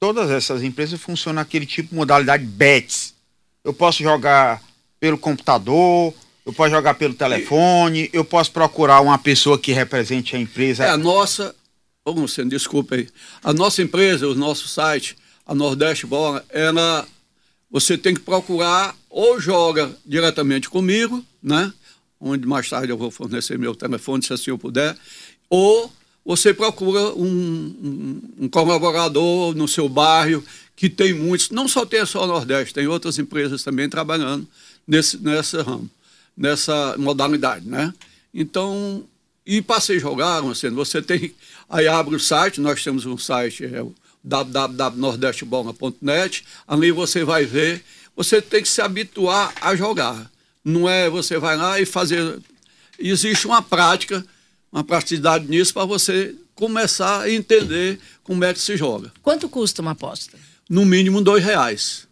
Todas 0.00 0.30
essas 0.30 0.62
empresas 0.62 0.98
funcionam 0.98 1.42
naquele 1.42 1.66
tipo 1.66 1.90
de 1.90 1.94
modalidade 1.94 2.42
BETS. 2.42 3.12
Eu 3.62 3.74
posso 3.74 4.02
jogar 4.02 4.62
pelo 4.98 5.18
computador, 5.18 6.14
eu 6.46 6.54
posso 6.54 6.70
jogar 6.70 6.94
pelo 6.94 7.12
telefone, 7.12 8.08
eu 8.10 8.24
posso 8.24 8.50
procurar 8.50 9.02
uma 9.02 9.18
pessoa 9.18 9.58
que 9.58 9.72
represente 9.72 10.34
a 10.34 10.38
empresa. 10.38 10.86
É, 10.86 10.88
a 10.88 10.96
nossa, 10.96 11.54
ô 12.02 12.12
Luciano, 12.12 12.48
desculpa 12.48 12.94
aí. 12.94 13.08
A 13.44 13.52
nossa 13.52 13.82
empresa, 13.82 14.26
o 14.26 14.34
nosso 14.34 14.68
site, 14.68 15.18
a 15.46 15.54
Nordeste 15.54 16.06
Bola, 16.06 16.42
ela, 16.48 17.06
você 17.70 17.98
tem 17.98 18.14
que 18.14 18.20
procurar 18.20 18.96
ou 19.10 19.38
joga 19.38 19.94
diretamente 20.06 20.70
comigo, 20.70 21.22
né? 21.42 21.70
Onde 22.18 22.46
mais 22.46 22.70
tarde 22.70 22.90
eu 22.90 22.96
vou 22.96 23.10
fornecer 23.10 23.58
meu 23.58 23.74
telefone, 23.74 24.22
se 24.24 24.32
assim 24.32 24.50
eu 24.50 24.58
puder, 24.58 24.96
ou 25.50 25.92
você 26.24 26.52
procura 26.52 27.12
um, 27.14 27.24
um, 27.24 28.22
um 28.44 28.48
colaborador 28.48 29.54
no 29.54 29.66
seu 29.66 29.88
bairro, 29.88 30.44
que 30.76 30.88
tem 30.88 31.12
muitos, 31.12 31.50
não 31.50 31.68
só 31.68 31.84
tem 31.84 32.04
só 32.06 32.24
o 32.24 32.26
Nordeste, 32.26 32.74
tem 32.74 32.86
outras 32.86 33.18
empresas 33.18 33.62
também 33.62 33.88
trabalhando 33.88 34.46
nesse, 34.86 35.18
nessa 35.18 35.62
ramo, 35.62 35.90
nessa 36.36 36.96
modalidade, 36.98 37.68
né? 37.68 37.92
Então, 38.32 39.04
e 39.44 39.60
para 39.60 39.80
se 39.80 39.98
jogar, 39.98 40.42
assim, 40.44 40.70
você 40.70 41.02
tem, 41.02 41.34
aí 41.68 41.88
abre 41.88 42.14
o 42.14 42.20
site, 42.20 42.60
nós 42.60 42.82
temos 42.82 43.04
um 43.04 43.18
site, 43.18 43.64
é 43.64 43.82
o 43.82 43.94
ali 46.68 46.92
você 46.92 47.24
vai 47.24 47.44
ver, 47.44 47.82
você 48.14 48.40
tem 48.42 48.62
que 48.62 48.68
se 48.68 48.82
habituar 48.82 49.52
a 49.60 49.74
jogar, 49.74 50.30
não 50.64 50.88
é 50.88 51.08
você 51.08 51.38
vai 51.38 51.56
lá 51.56 51.80
e 51.80 51.86
fazer, 51.86 52.38
existe 52.98 53.46
uma 53.46 53.62
prática, 53.62 54.24
uma 54.72 54.84
praticidade 54.84 55.46
nisso 55.48 55.74
para 55.74 55.84
você 55.84 56.34
começar 56.54 57.22
a 57.22 57.30
entender 57.30 57.98
como 58.22 58.44
é 58.44 58.52
que 58.52 58.60
se 58.60 58.76
joga. 58.76 59.12
Quanto 59.22 59.48
custa 59.48 59.82
uma 59.82 59.92
aposta? 59.92 60.38
No 60.68 60.84
mínimo 60.84 61.20
dois 61.22 61.44
reais. 61.44 62.06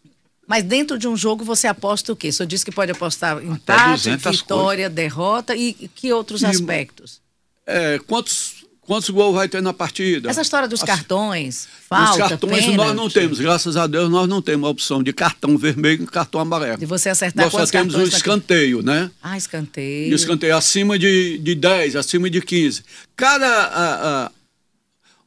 Mas 0.46 0.64
dentro 0.64 0.98
de 0.98 1.06
um 1.06 1.16
jogo 1.16 1.44
você 1.44 1.66
aposta 1.66 2.12
o 2.12 2.16
quê? 2.16 2.32
Senhor 2.32 2.48
disse 2.48 2.64
que 2.64 2.72
pode 2.72 2.90
apostar 2.90 3.44
empate, 3.44 4.16
vitória, 4.16 4.84
coisas. 4.84 4.94
derrota 4.94 5.54
e 5.54 5.74
que 5.94 6.10
outros 6.12 6.40
e, 6.40 6.46
aspectos? 6.46 7.20
É, 7.66 7.98
quantos, 8.06 8.57
quantos 8.88 9.10
gols 9.10 9.34
vai 9.34 9.46
ter 9.46 9.60
na 9.60 9.74
partida? 9.74 10.30
Essa 10.30 10.40
história 10.40 10.66
dos 10.66 10.80
As, 10.80 10.86
cartões, 10.86 11.68
falta, 11.86 12.10
Os 12.10 12.16
cartões 12.16 12.64
pênalti. 12.64 12.76
nós 12.78 12.96
não 12.96 13.10
temos, 13.10 13.38
graças 13.38 13.76
a 13.76 13.86
Deus 13.86 14.08
nós 14.08 14.26
não 14.26 14.40
temos 14.40 14.66
a 14.66 14.70
opção 14.70 15.02
de 15.02 15.12
cartão 15.12 15.58
vermelho 15.58 16.04
e 16.04 16.06
cartão 16.06 16.40
amarelo. 16.40 16.78
De 16.78 16.86
você 16.86 17.10
acertar 17.10 17.44
Nós 17.44 17.52
só 17.52 17.66
temos 17.66 17.94
o 17.94 18.02
escanteio, 18.02 18.80
né? 18.80 19.10
Ah, 19.22 19.36
escanteio. 19.36 20.14
escanteio 20.14 20.56
acima 20.56 20.98
de, 20.98 21.36
de 21.36 21.54
10, 21.54 21.96
acima 21.96 22.30
de 22.30 22.40
15. 22.40 22.82
Cada... 23.14 23.46
A, 23.46 24.24
a, 24.24 24.32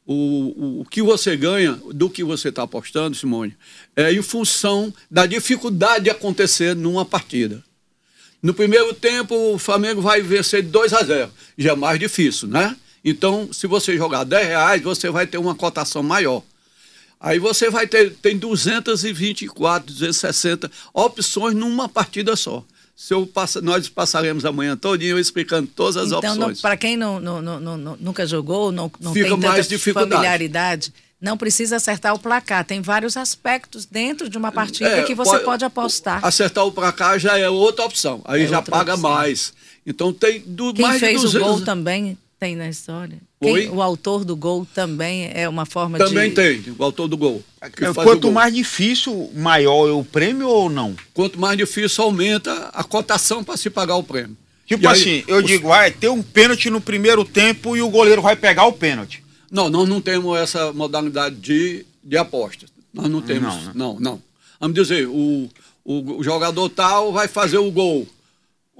o, 0.04 0.14
o, 0.14 0.80
o, 0.80 0.84
que 0.84 1.00
você 1.00 1.36
ganha 1.36 1.78
do 1.94 2.10
que 2.10 2.24
você 2.24 2.48
está 2.48 2.64
apostando, 2.64 3.16
Simone, 3.16 3.56
é 3.94 4.12
em 4.12 4.20
função 4.20 4.92
da 5.08 5.24
dificuldade 5.24 6.04
de 6.04 6.10
acontecer 6.10 6.74
numa 6.74 7.04
partida. 7.04 7.62
No 8.42 8.52
primeiro 8.52 8.92
tempo, 8.92 9.54
o 9.54 9.58
Flamengo 9.58 10.02
vai 10.02 10.20
vencer 10.20 10.64
2 10.64 10.92
a 10.92 11.04
0 11.04 11.30
Já 11.56 11.72
é 11.72 11.76
mais 11.76 12.00
difícil, 12.00 12.48
né? 12.48 12.76
Então, 13.04 13.48
se 13.52 13.66
você 13.66 13.96
jogar 13.96 14.24
10 14.24 14.46
reais, 14.46 14.82
você 14.82 15.10
vai 15.10 15.26
ter 15.26 15.38
uma 15.38 15.54
cotação 15.54 16.02
maior. 16.02 16.42
Aí 17.20 17.38
você 17.38 17.70
vai 17.70 17.86
ter 17.86 18.14
tem 18.14 18.36
224, 18.36 19.86
260 19.86 20.70
opções 20.92 21.54
numa 21.54 21.88
partida 21.88 22.34
só. 22.34 22.64
Se 22.96 23.14
eu 23.14 23.26
passa, 23.26 23.60
nós 23.60 23.88
passaremos 23.88 24.44
amanhã 24.44 24.76
todinho 24.76 25.18
explicando 25.18 25.68
todas 25.68 25.96
as 25.96 26.08
então, 26.08 26.34
opções. 26.34 26.60
Para 26.60 26.76
quem 26.76 26.96
não, 26.96 27.20
não, 27.20 27.40
não, 27.40 27.96
nunca 27.98 28.26
jogou, 28.26 28.70
não, 28.70 28.90
não 29.00 29.12
Fica 29.12 29.28
tem 29.30 29.40
tanta 29.40 29.92
familiaridade, 29.92 30.92
não 31.20 31.36
precisa 31.36 31.76
acertar 31.76 32.12
o 32.12 32.18
placar. 32.18 32.64
Tem 32.64 32.80
vários 32.80 33.16
aspectos 33.16 33.86
dentro 33.86 34.28
de 34.28 34.36
uma 34.36 34.50
partida 34.50 34.98
é, 34.98 35.02
que 35.04 35.14
você 35.14 35.30
pode, 35.30 35.44
pode, 35.44 35.64
apostar. 35.64 36.24
Acertar 36.24 36.66
o 36.66 36.72
placar 36.72 37.18
já 37.18 37.38
é 37.38 37.48
outra 37.48 37.84
opção. 37.84 38.20
Aí 38.24 38.42
é 38.42 38.46
já 38.48 38.60
paga 38.60 38.94
opção. 38.94 39.10
mais. 39.10 39.52
Então 39.86 40.12
tem 40.12 40.40
do, 40.44 40.74
Quem 40.74 40.84
mais 40.84 41.00
fez 41.00 41.20
de 41.20 41.26
200... 41.26 41.46
o 41.46 41.50
gol 41.50 41.64
também 41.64 42.18
tem 42.42 42.56
na 42.56 42.68
história. 42.68 43.18
Quem, 43.40 43.70
o 43.70 43.80
autor 43.80 44.24
do 44.24 44.34
gol 44.34 44.66
também 44.74 45.30
é 45.32 45.48
uma 45.48 45.64
forma 45.64 45.96
também 45.96 46.28
de. 46.28 46.34
Também 46.34 46.60
tem, 46.60 46.74
o 46.76 46.82
autor 46.82 47.06
do 47.06 47.16
gol. 47.16 47.40
É, 47.60 47.70
quanto 47.94 48.22
gol. 48.22 48.32
mais 48.32 48.52
difícil, 48.52 49.30
maior 49.32 49.88
é 49.88 49.92
o 49.92 50.02
prêmio 50.02 50.48
ou 50.48 50.68
não? 50.68 50.96
Quanto 51.14 51.38
mais 51.38 51.56
difícil, 51.56 52.02
aumenta 52.02 52.52
a 52.74 52.82
cotação 52.82 53.44
para 53.44 53.56
se 53.56 53.70
pagar 53.70 53.94
o 53.94 54.02
prêmio. 54.02 54.36
Tipo 54.66 54.82
e 54.82 54.86
assim, 54.88 55.10
aí, 55.10 55.24
eu 55.28 55.36
os... 55.36 55.44
digo, 55.44 55.68
vai 55.68 55.92
ter 55.92 56.08
um 56.08 56.20
pênalti 56.20 56.68
no 56.68 56.80
primeiro 56.80 57.24
tempo 57.24 57.76
e 57.76 57.82
o 57.82 57.88
goleiro 57.88 58.20
vai 58.20 58.34
pegar 58.34 58.66
o 58.66 58.72
pênalti. 58.72 59.22
Não, 59.48 59.70
nós 59.70 59.88
não 59.88 60.00
temos 60.00 60.36
essa 60.36 60.72
modalidade 60.72 61.36
de, 61.36 61.86
de 62.02 62.16
aposta. 62.16 62.66
Nós 62.92 63.08
não 63.08 63.22
temos. 63.22 63.54
Não, 63.54 63.62
né? 63.62 63.72
não, 63.72 64.00
não. 64.00 64.22
Vamos 64.58 64.74
dizer, 64.74 65.06
o, 65.06 65.48
o, 65.84 66.18
o 66.18 66.24
jogador 66.24 66.68
tal 66.70 67.12
vai 67.12 67.28
fazer 67.28 67.58
o 67.58 67.70
gol. 67.70 68.04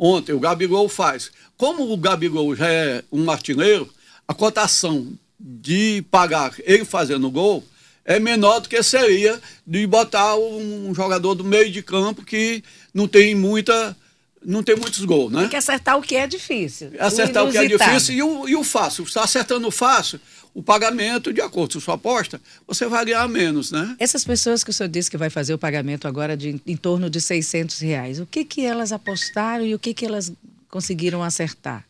Ontem, 0.04 0.32
o 0.32 0.40
Gabigol 0.40 0.88
faz. 0.88 1.30
Como 1.56 1.92
o 1.92 1.96
Gabigol 1.96 2.56
já 2.56 2.68
é 2.68 3.04
um 3.12 3.30
artilheiro, 3.30 3.88
a 4.26 4.34
cotação 4.34 5.12
de 5.38 6.04
pagar 6.10 6.52
ele 6.64 6.84
fazendo 6.84 7.30
gol 7.30 7.62
é 8.04 8.18
menor 8.18 8.58
do 8.58 8.68
que 8.68 8.82
seria 8.82 9.40
de 9.64 9.86
botar 9.86 10.34
um 10.34 10.92
jogador 10.92 11.36
do 11.36 11.44
meio 11.44 11.70
de 11.70 11.84
campo 11.84 12.24
que 12.24 12.64
não 12.92 13.06
tem 13.06 13.32
muita 13.36 13.96
não 14.44 14.60
tem 14.60 14.74
muitos 14.74 15.04
gols, 15.04 15.30
né? 15.30 15.42
Tem 15.42 15.50
que 15.50 15.56
acertar 15.56 15.96
o 15.96 16.02
que 16.02 16.16
é 16.16 16.26
difícil. 16.26 16.90
Acertar 16.98 17.44
o, 17.44 17.48
o 17.48 17.52
que 17.52 17.58
é 17.58 17.68
difícil 17.68 18.14
e 18.16 18.22
o, 18.24 18.48
e 18.48 18.56
o 18.56 18.64
fácil. 18.64 19.04
Está 19.04 19.22
acertando 19.22 19.68
o 19.68 19.70
fácil, 19.70 20.18
o 20.54 20.62
pagamento, 20.62 21.32
de 21.32 21.40
acordo 21.40 21.74
com 21.74 21.80
sua 21.80 21.94
aposta, 21.94 22.40
você 22.66 22.86
vai 22.86 23.04
ganhar 23.04 23.26
menos, 23.28 23.72
né? 23.72 23.96
Essas 23.98 24.24
pessoas 24.24 24.62
que 24.62 24.70
o 24.70 24.72
senhor 24.72 24.88
disse 24.88 25.10
que 25.10 25.16
vai 25.16 25.30
fazer 25.30 25.54
o 25.54 25.58
pagamento 25.58 26.06
agora 26.06 26.36
de 26.36 26.60
em 26.66 26.76
torno 26.76 27.08
de 27.08 27.20
600 27.20 27.78
reais, 27.80 28.20
o 28.20 28.26
que 28.26 28.44
que 28.44 28.64
elas 28.64 28.92
apostaram 28.92 29.64
e 29.64 29.74
o 29.74 29.78
que 29.78 29.94
que 29.94 30.04
elas 30.04 30.32
conseguiram 30.68 31.22
acertar? 31.22 31.84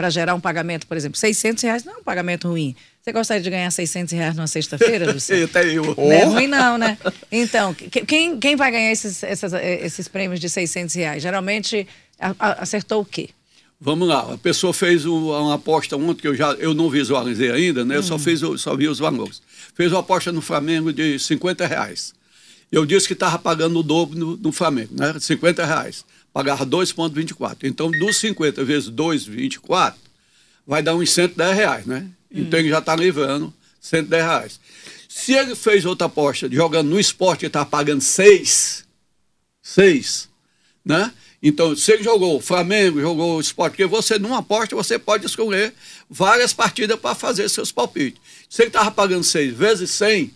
para 0.00 0.08
gerar 0.08 0.34
um 0.34 0.40
pagamento, 0.40 0.86
por 0.86 0.96
exemplo, 0.96 1.18
600 1.18 1.62
reais 1.62 1.84
não 1.84 1.92
é 1.92 1.96
um 1.98 2.02
pagamento 2.02 2.48
ruim. 2.48 2.74
Você 3.02 3.12
gostaria 3.12 3.42
de 3.42 3.50
ganhar 3.50 3.70
600 3.70 4.14
reais 4.14 4.34
numa 4.34 4.46
sexta-feira, 4.46 5.04
Luciano? 5.12 5.44
Até 5.44 5.68
eu. 5.68 5.94
Não 5.94 6.10
é 6.10 6.24
ruim 6.24 6.46
não, 6.46 6.78
né? 6.78 6.96
Então, 7.30 7.74
quem, 7.74 8.40
quem 8.40 8.56
vai 8.56 8.70
ganhar 8.70 8.90
esses, 8.92 9.22
essas, 9.22 9.52
esses 9.52 10.08
prêmios 10.08 10.40
de 10.40 10.48
600 10.48 10.94
reais? 10.94 11.22
Geralmente 11.22 11.86
acertou 12.18 13.02
o 13.02 13.04
quê? 13.04 13.28
Vamos 13.80 14.06
lá, 14.06 14.34
a 14.34 14.36
pessoa 14.38 14.74
fez 14.74 15.06
uma 15.06 15.54
aposta 15.54 15.96
ontem 15.96 16.20
que 16.20 16.28
eu 16.28 16.34
já 16.34 16.52
eu 16.54 16.74
não 16.74 16.90
visualizei 16.90 17.50
ainda, 17.50 17.84
né? 17.84 17.96
Eu 17.96 18.02
só, 18.02 18.18
fiz, 18.18 18.40
só 18.58 18.76
vi 18.76 18.86
os 18.86 18.98
valores. 18.98 19.40
Fez 19.74 19.90
uma 19.90 20.00
aposta 20.00 20.30
no 20.30 20.42
Flamengo 20.42 20.92
de 20.92 21.18
50 21.18 21.66
reais. 21.66 22.12
Eu 22.70 22.84
disse 22.84 23.06
que 23.06 23.14
estava 23.14 23.38
pagando 23.38 23.78
o 23.78 23.82
dobro 23.82 24.18
no, 24.18 24.36
no 24.36 24.52
Flamengo, 24.52 24.94
né? 24.94 25.18
50 25.18 25.64
reais 25.64 26.04
pagava 26.32 26.64
2,24. 26.66 27.58
Então, 27.64 27.90
dos 27.90 28.16
50 28.18 28.64
vezes 28.64 28.90
2,24, 28.90 29.94
vai 30.66 30.82
dar 30.82 30.94
uns 30.94 31.10
110 31.10 31.56
reais, 31.56 31.86
né? 31.86 32.08
Hum. 32.32 32.40
Então, 32.42 32.58
ele 32.58 32.68
já 32.68 32.78
está 32.78 32.94
levando 32.94 33.52
110 33.80 34.24
reais. 34.24 34.60
Se 35.08 35.32
ele 35.32 35.54
fez 35.56 35.84
outra 35.84 36.06
aposta 36.06 36.48
jogando 36.50 36.88
no 36.88 37.00
esporte, 37.00 37.44
ele 37.44 37.48
está 37.48 37.64
pagando 37.64 38.00
6, 38.00 38.84
6, 39.62 40.28
né? 40.84 41.12
Então, 41.42 41.74
se 41.74 41.92
ele 41.92 42.02
jogou 42.02 42.40
Flamengo, 42.40 43.00
jogou 43.00 43.40
esporte, 43.40 43.72
porque 43.72 43.86
você, 43.86 44.18
numa 44.18 44.38
aposta, 44.38 44.76
você 44.76 44.98
pode 44.98 45.24
escolher 45.24 45.72
várias 46.08 46.52
partidas 46.52 46.98
para 46.98 47.14
fazer 47.14 47.48
seus 47.48 47.72
palpites. 47.72 48.20
Se 48.48 48.62
ele 48.62 48.68
estava 48.68 48.90
pagando 48.90 49.24
6 49.24 49.54
vezes 49.54 49.90
100, 49.90 50.34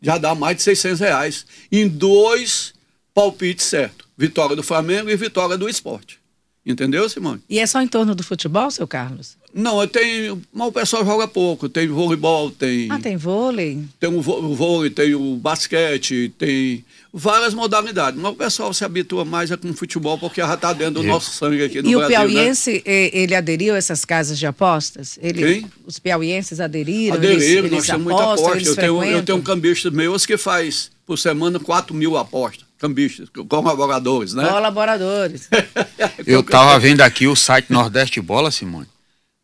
já 0.00 0.18
dá 0.18 0.34
mais 0.34 0.56
de 0.56 0.62
600 0.62 1.00
reais 1.00 1.46
em 1.70 1.88
dois 1.88 2.72
palpites 3.12 3.66
certos 3.66 4.10
vitória 4.20 4.54
do 4.54 4.62
Flamengo 4.62 5.08
e 5.08 5.16
vitória 5.16 5.56
do 5.56 5.66
esporte. 5.66 6.19
Entendeu, 6.64 7.08
Simone? 7.08 7.40
E 7.48 7.58
é 7.58 7.66
só 7.66 7.80
em 7.80 7.88
torno 7.88 8.14
do 8.14 8.22
futebol, 8.22 8.70
seu 8.70 8.86
Carlos? 8.86 9.36
Não, 9.52 9.84
tem. 9.86 10.40
Mas 10.52 10.68
o 10.68 10.72
pessoal 10.72 11.04
joga 11.04 11.26
pouco. 11.26 11.68
Tem 11.68 11.88
voleibol, 11.88 12.50
tem. 12.50 12.90
Ah, 12.90 12.98
tem 12.98 13.16
vôlei? 13.16 13.82
Tem 13.98 14.10
o 14.10 14.20
vôlei, 14.20 14.90
tem 14.90 15.14
o 15.14 15.36
basquete, 15.36 16.32
tem 16.38 16.84
várias 17.12 17.54
modalidades. 17.54 18.20
Mas 18.20 18.32
o 18.32 18.36
pessoal 18.36 18.74
se 18.74 18.84
habitua 18.84 19.24
mais 19.24 19.50
é 19.50 19.56
com 19.56 19.70
o 19.70 19.74
futebol 19.74 20.18
porque 20.18 20.40
já 20.40 20.54
está 20.54 20.72
dentro 20.74 21.02
do 21.02 21.02
nosso 21.02 21.30
sangue 21.30 21.64
aqui 21.64 21.80
no 21.82 21.88
e 21.88 21.96
Brasil. 21.96 22.02
E 22.02 22.04
o 22.04 22.08
piauiense, 22.08 22.72
né? 22.86 23.10
ele 23.12 23.34
aderiu 23.34 23.74
a 23.74 23.78
essas 23.78 24.04
casas 24.04 24.38
de 24.38 24.46
apostas? 24.46 25.18
Ele, 25.20 25.42
Quem? 25.42 25.70
Os 25.86 25.98
piauienses 25.98 26.60
aderiram? 26.60 27.16
Aderiram, 27.16 27.40
eles, 27.40 27.62
nós 27.62 27.72
eles 27.72 27.86
temos 27.86 28.12
apostam, 28.12 28.24
muita 28.24 28.24
aposta. 28.24 28.68
Eu 28.68 28.76
tenho, 28.76 28.98
frequentam? 28.98 29.18
eu 29.18 29.24
tenho 29.24 29.38
um 29.38 29.42
cambista 29.42 29.90
meus 29.90 30.26
que 30.26 30.36
faz 30.36 30.90
por 31.06 31.18
semana 31.18 31.58
4 31.58 31.94
mil 31.96 32.16
apostas. 32.16 32.69
Cambistas, 32.80 33.28
colaboradores, 33.46 34.32
né? 34.32 34.48
Colaboradores. 34.48 35.50
eu 36.26 36.40
estava 36.40 36.78
vendo 36.78 37.02
aqui 37.02 37.26
o 37.26 37.36
site 37.36 37.70
Nordeste 37.70 38.22
Bola, 38.22 38.50
Simone. 38.50 38.88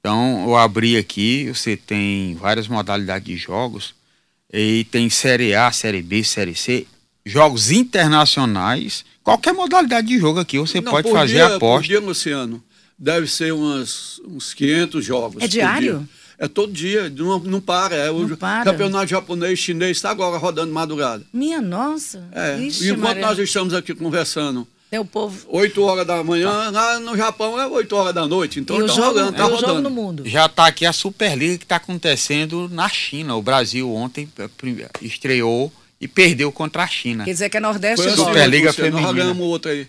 Então, 0.00 0.44
eu 0.46 0.56
abri 0.56 0.96
aqui, 0.96 1.46
você 1.52 1.76
tem 1.76 2.34
várias 2.36 2.66
modalidades 2.66 3.26
de 3.26 3.36
jogos, 3.36 3.94
e 4.50 4.86
tem 4.90 5.10
Série 5.10 5.54
A, 5.54 5.70
Série 5.70 6.00
B, 6.00 6.24
Série 6.24 6.54
C, 6.54 6.86
jogos 7.26 7.70
internacionais, 7.70 9.04
qualquer 9.22 9.52
modalidade 9.52 10.06
de 10.06 10.18
jogo 10.18 10.40
aqui 10.40 10.58
você 10.58 10.80
Não, 10.80 10.90
pode 10.90 11.10
fazer 11.10 11.34
dia, 11.34 11.56
aposta. 11.56 11.82
Por 11.82 11.82
dia, 11.82 12.00
Luciano, 12.00 12.64
deve 12.98 13.26
ser 13.26 13.52
umas, 13.52 14.18
uns 14.24 14.54
500 14.54 15.04
jogos. 15.04 15.42
É 15.42 15.46
diário? 15.46 16.08
É 16.38 16.46
todo 16.46 16.72
dia, 16.72 17.08
não, 17.08 17.38
não 17.38 17.60
para. 17.60 17.94
É 17.96 18.10
o 18.10 18.28
Não 18.28 18.36
para. 18.36 18.64
campeonato 18.70 19.06
japonês, 19.06 19.58
chinês 19.58 19.96
está 19.96 20.10
agora 20.10 20.36
rodando 20.36 20.72
madrugada. 20.72 21.24
Minha 21.32 21.60
nossa. 21.62 22.24
É. 22.32 22.58
Ixi, 22.58 22.88
Enquanto 22.90 23.00
Maria. 23.04 23.26
nós 23.26 23.38
estamos 23.38 23.72
aqui 23.72 23.94
conversando, 23.94 24.66
Tem 24.90 24.98
o 25.00 25.04
povo. 25.04 25.46
8 25.48 25.82
horas 25.82 26.06
da 26.06 26.22
manhã, 26.22 26.70
lá 26.70 27.00
no 27.00 27.16
Japão 27.16 27.58
é 27.60 27.66
8 27.66 27.96
horas 27.96 28.14
da 28.14 28.26
noite. 28.26 28.60
Então 28.60 28.78
tá 28.78 28.86
jogo, 28.86 29.02
rodando, 29.08 29.32
tá 29.32 29.44
rodando. 29.44 29.80
no 29.82 29.90
mundo. 29.90 30.22
Já 30.26 30.44
está 30.46 30.66
aqui 30.66 30.84
a 30.84 30.92
Superliga 30.92 31.56
que 31.58 31.64
está 31.64 31.76
acontecendo 31.76 32.68
na 32.70 32.88
China. 32.88 33.34
O 33.36 33.42
Brasil 33.42 33.90
ontem 33.94 34.28
prim- 34.58 34.84
estreou 35.00 35.72
e 36.00 36.06
perdeu 36.06 36.52
contra 36.52 36.82
a 36.84 36.86
China. 36.86 37.24
Quer 37.24 37.32
dizer 37.32 37.48
que 37.48 37.56
é 37.56 37.60
Nordeste 37.60 37.96
Foi 38.02 38.06
e 38.10 38.14
assim. 38.14 38.24
Superliga 38.24 38.68
Luciano, 38.68 38.90
Nós 38.90 39.00
feminina. 39.00 39.24
ganhamos 39.24 39.46
outro 39.46 39.70
aí. 39.70 39.86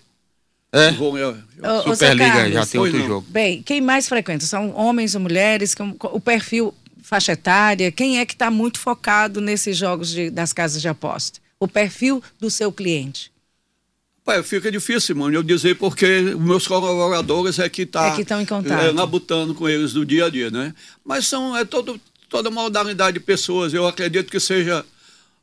É? 0.71 0.91
Vou- 0.91 1.17
eu- 1.17 1.37
eu- 1.57 1.63
Ô, 1.69 1.77
ô, 1.79 1.83
seu 1.83 1.93
Superliga 1.93 2.31
Carlos, 2.31 2.53
já 2.53 2.65
tem 2.65 2.81
outro 2.81 2.99
não. 2.99 3.07
jogo. 3.07 3.27
Bem, 3.29 3.61
quem 3.63 3.79
mais 3.81 4.07
frequenta? 4.07 4.45
São 4.45 4.75
homens 4.75 5.15
ou 5.15 5.21
mulheres? 5.21 5.73
Com- 5.73 5.93
com- 5.93 6.07
O 6.09 6.19
perfil 6.19 6.73
faixa 7.01 7.31
etária? 7.31 7.91
Quem 7.91 8.19
é 8.19 8.25
que 8.25 8.33
está 8.33 8.51
muito 8.51 8.77
focado 8.79 9.39
nesses 9.39 9.77
jogos 9.77 10.09
de- 10.09 10.29
das 10.29 10.51
casas 10.51 10.81
de 10.81 10.87
aposta? 10.89 11.39
O 11.59 11.67
perfil 11.67 12.21
do 12.39 12.49
seu 12.51 12.71
cliente. 12.71 13.31
Pai, 14.25 14.43
fica 14.43 14.69
difícil, 14.69 14.99
Simone, 15.15 15.35
eu 15.37 15.41
dizer 15.41 15.75
porque 15.77 16.19
os 16.35 16.41
meus 16.41 16.67
colaboradores 16.67 17.59
é 17.59 17.69
que 17.69 17.85
tá 17.85 18.07
É 18.07 18.15
que 18.15 18.23
estão 18.23 18.41
em 18.41 18.45
contato. 18.45 18.77
é, 18.81 18.91
labutando 18.91 19.55
com 19.55 19.69
eles 19.69 19.93
do 19.93 20.05
dia 20.05 20.25
a 20.25 20.29
dia, 20.29 20.51
né? 20.51 20.73
Mas 21.03 21.25
são 21.27 21.55
é 21.55 21.63
todo, 21.63 21.99
toda 22.27 22.51
modalidade 22.51 23.13
de 23.19 23.23
pessoas. 23.23 23.73
Eu 23.73 23.87
acredito 23.87 24.29
que 24.29 24.37
seja 24.41 24.85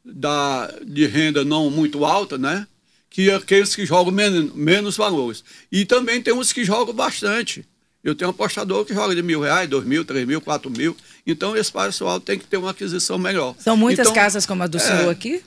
da, 0.04 0.70
de 0.86 1.06
renda 1.06 1.42
não 1.46 1.70
muito 1.70 2.04
alta, 2.04 2.36
né? 2.36 2.66
Que 3.14 3.30
aqueles 3.30 3.76
que 3.76 3.86
jogam 3.86 4.12
men 4.12 4.50
menos 4.56 4.96
valores. 4.96 5.44
E 5.70 5.84
também 5.84 6.20
tem 6.20 6.34
uns 6.34 6.52
que 6.52 6.64
jogam 6.64 6.92
bastante. 6.92 7.64
Eu 8.02 8.12
tenho 8.12 8.28
um 8.28 8.32
apostador 8.32 8.84
que 8.84 8.92
joga 8.92 9.14
de 9.14 9.22
mil 9.22 9.40
reais, 9.40 9.70
dois 9.70 9.84
mil, 9.84 10.04
três 10.04 10.26
mil, 10.26 10.40
quatro 10.40 10.68
mil. 10.68 10.96
Então 11.24 11.56
esse 11.56 11.70
pessoal 11.70 12.18
tem 12.18 12.36
que 12.36 12.44
ter 12.44 12.56
uma 12.56 12.72
aquisição 12.72 13.16
melhor. 13.16 13.54
São 13.60 13.76
muitas 13.76 14.08
Então, 14.08 14.14
casas 14.14 14.44
como 14.44 14.64
a 14.64 14.66
do 14.66 14.78
é. 14.78 14.80
senhor 14.80 15.08
aqui? 15.10 15.40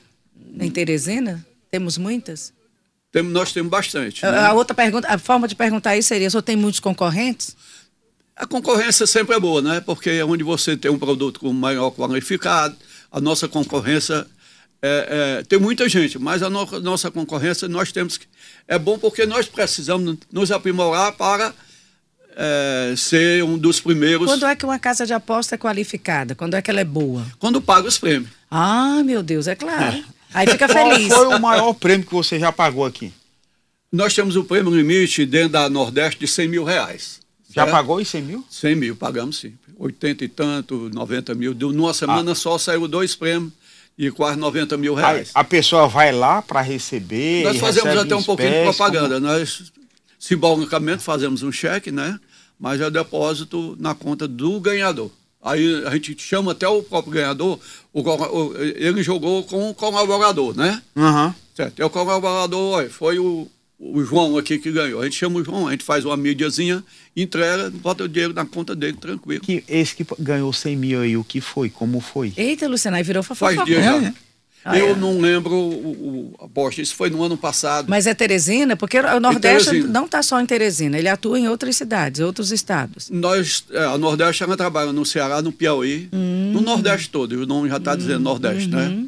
Em 0.58 0.70
Teresina? 0.70 1.46
Temos 1.70 1.98
muitas? 1.98 2.54
Temos, 3.12 3.30
nós 3.34 3.52
temos 3.52 3.70
bastante. 3.70 4.22
né? 4.24 4.38
A 4.38 4.54
outra 4.54 4.74
pergunta, 4.74 5.06
a 5.06 5.18
forma 5.18 5.46
de 5.46 5.54
perguntar 5.54 5.94
isso 5.94 6.08
seria: 6.08 6.28
o 6.28 6.30
senhor 6.30 6.42
tem 6.42 6.56
muitos 6.56 6.80
concorrentes? 6.80 7.54
A 8.34 8.46
concorrência 8.46 9.06
sempre 9.06 9.36
é 9.36 9.40
boa, 9.40 9.60
né? 9.60 9.82
Porque 9.82 10.08
é 10.08 10.24
onde 10.24 10.42
você 10.42 10.74
tem 10.74 10.90
um 10.90 10.98
produto 10.98 11.38
com 11.38 11.52
maior 11.52 11.90
qualificado, 11.90 12.74
a 13.12 13.20
nossa 13.20 13.46
concorrência 13.46 14.26
é, 14.80 15.38
é, 15.40 15.42
tem 15.44 15.58
muita 15.58 15.88
gente, 15.88 16.18
mas 16.18 16.42
a 16.42 16.48
no- 16.50 16.80
nossa 16.80 17.10
concorrência 17.10 17.66
nós 17.68 17.90
temos 17.92 18.16
que. 18.16 18.26
É 18.66 18.78
bom 18.78 18.98
porque 18.98 19.26
nós 19.26 19.46
precisamos 19.48 20.16
nos 20.32 20.50
aprimorar 20.52 21.12
para 21.12 21.52
é, 22.36 22.94
ser 22.96 23.42
um 23.44 23.58
dos 23.58 23.80
primeiros 23.80 24.26
Quando 24.28 24.46
é 24.46 24.54
que 24.54 24.64
uma 24.64 24.78
casa 24.78 25.04
de 25.06 25.12
aposta 25.12 25.54
é 25.54 25.58
qualificada? 25.58 26.34
Quando 26.34 26.54
é 26.54 26.62
que 26.62 26.70
ela 26.70 26.80
é 26.80 26.84
boa? 26.84 27.26
quando 27.38 27.60
paga 27.60 27.88
os 27.88 27.98
prêmios. 27.98 28.30
Ah, 28.50 29.02
meu 29.04 29.22
Deus, 29.22 29.46
é 29.48 29.54
claro. 29.54 30.04
Aí 30.32 30.46
fica 30.46 30.68
Qual 30.68 30.90
feliz. 30.90 31.08
foi 31.12 31.26
o 31.26 31.38
maior 31.40 31.72
prêmio 31.74 32.06
que 32.06 32.12
você 32.14 32.38
já 32.38 32.52
pagou 32.52 32.84
aqui? 32.84 33.12
Nós 33.90 34.14
temos 34.14 34.36
o 34.36 34.44
prêmio 34.44 34.74
limite 34.74 35.24
dentro 35.24 35.50
da 35.50 35.68
Nordeste 35.70 36.20
de 36.20 36.28
100 36.28 36.48
mil 36.48 36.64
reais. 36.64 37.20
Já 37.50 37.62
certo? 37.62 37.70
pagou 37.72 37.96
os 37.96 38.06
100 38.08 38.22
mil? 38.22 38.44
100 38.50 38.76
mil, 38.76 38.94
pagamos 38.96 39.38
sim. 39.38 39.54
80 39.78 40.24
e 40.24 40.28
tanto, 40.28 40.90
90 40.92 41.34
mil. 41.34 41.54
Deu- 41.54 41.72
Numa 41.72 41.94
semana 41.94 42.34
só 42.34 42.58
saiu 42.58 42.86
dois 42.86 43.14
prêmios 43.14 43.52
de 43.98 44.10
quase 44.12 44.38
90 44.38 44.76
mil 44.76 44.94
reais. 44.94 45.30
a 45.34 45.42
pessoa 45.42 45.88
vai 45.88 46.12
lá 46.12 46.40
para 46.40 46.60
receber. 46.60 47.42
Nós 47.44 47.56
e 47.56 47.58
fazemos 47.58 47.96
até 47.96 48.14
um 48.14 48.20
em 48.20 48.22
pouquinho 48.22 48.48
de 48.50 48.54
espécie, 48.56 48.76
propaganda. 48.76 49.18
Nós, 49.20 49.72
simbolicamente, 50.18 51.02
fazemos 51.02 51.42
um 51.42 51.50
cheque, 51.50 51.90
né? 51.90 52.18
Mas 52.58 52.80
é 52.80 52.90
depósito 52.90 53.76
na 53.78 53.94
conta 53.94 54.26
do 54.28 54.60
ganhador. 54.60 55.10
Aí 55.42 55.84
a 55.86 55.90
gente 55.90 56.16
chama 56.20 56.52
até 56.52 56.66
o 56.68 56.82
próprio 56.82 57.12
ganhador, 57.12 57.58
o 57.92 58.02
o- 58.02 58.54
ele 58.58 59.02
jogou 59.02 59.44
com 59.44 59.70
o 59.70 59.74
colaborador, 59.74 60.56
né? 60.56 60.82
como- 60.94 61.06
Aham. 61.06 61.34
Certo. 61.54 61.78
E 61.80 61.82
o 61.82 61.90
colaborador, 61.90 62.74
olha, 62.78 62.90
foi 62.90 63.18
o, 63.18 63.48
o 63.78 64.02
João 64.04 64.36
aqui 64.36 64.58
que 64.58 64.72
ganhou. 64.72 65.00
A 65.00 65.04
gente 65.04 65.16
chama 65.16 65.38
o 65.40 65.44
João, 65.44 65.68
a 65.68 65.70
gente 65.70 65.84
faz 65.84 66.04
uma 66.04 66.16
mídiazinha, 66.16 66.82
entrega, 67.16 67.70
bota 67.70 68.04
o 68.04 68.08
dinheiro 68.08 68.34
na 68.34 68.44
conta 68.44 68.74
dele, 68.74 68.96
tranquilo. 68.96 69.40
Que, 69.40 69.62
esse 69.68 69.94
que 69.94 70.04
ganhou 70.18 70.52
100 70.52 70.76
mil 70.76 71.00
aí, 71.00 71.16
o 71.16 71.22
que 71.24 71.40
foi? 71.40 71.70
Como 71.70 72.00
foi? 72.00 72.32
Eita, 72.36 72.66
Luciana, 72.68 72.96
aí 72.96 73.02
virou 73.02 73.22
Faz 73.22 73.38
fofoca. 73.38 73.64
dia 73.64 73.82
já. 73.82 73.96
É, 73.96 74.04
é. 74.06 74.12
Ah, 74.64 74.76
Eu 74.76 74.88
é. 74.88 74.94
não 74.96 75.20
lembro 75.20 75.54
o, 75.54 76.34
o 76.40 76.44
aposta, 76.44 76.82
isso 76.82 76.94
foi 76.96 77.08
no 77.08 77.22
ano 77.22 77.36
passado. 77.38 77.86
Mas 77.88 78.06
é 78.08 78.12
Teresina? 78.12 78.76
Porque 78.76 78.98
o 78.98 79.20
Nordeste 79.20 79.82
não 79.84 80.04
está 80.06 80.20
só 80.22 80.40
em 80.40 80.44
Teresina, 80.44 80.98
ele 80.98 81.08
atua 81.08 81.38
em 81.38 81.48
outras 81.48 81.76
cidades, 81.76 82.20
outros 82.20 82.50
estados. 82.50 83.08
Nós, 83.08 83.64
é, 83.70 83.84
a 83.84 83.96
Nordeste 83.96 84.42
ela 84.42 84.56
trabalha 84.56 84.92
no 84.92 85.06
Ceará, 85.06 85.40
no 85.40 85.52
Piauí, 85.52 86.08
Hum. 86.12 86.50
no 86.52 86.60
Nordeste 86.60 87.08
todo, 87.08 87.32
o 87.40 87.46
nome 87.46 87.68
já 87.68 87.76
está 87.76 87.94
dizendo 87.94 88.18
Nordeste, 88.18 88.68
Uhum. 88.68 88.76
né? 88.76 89.06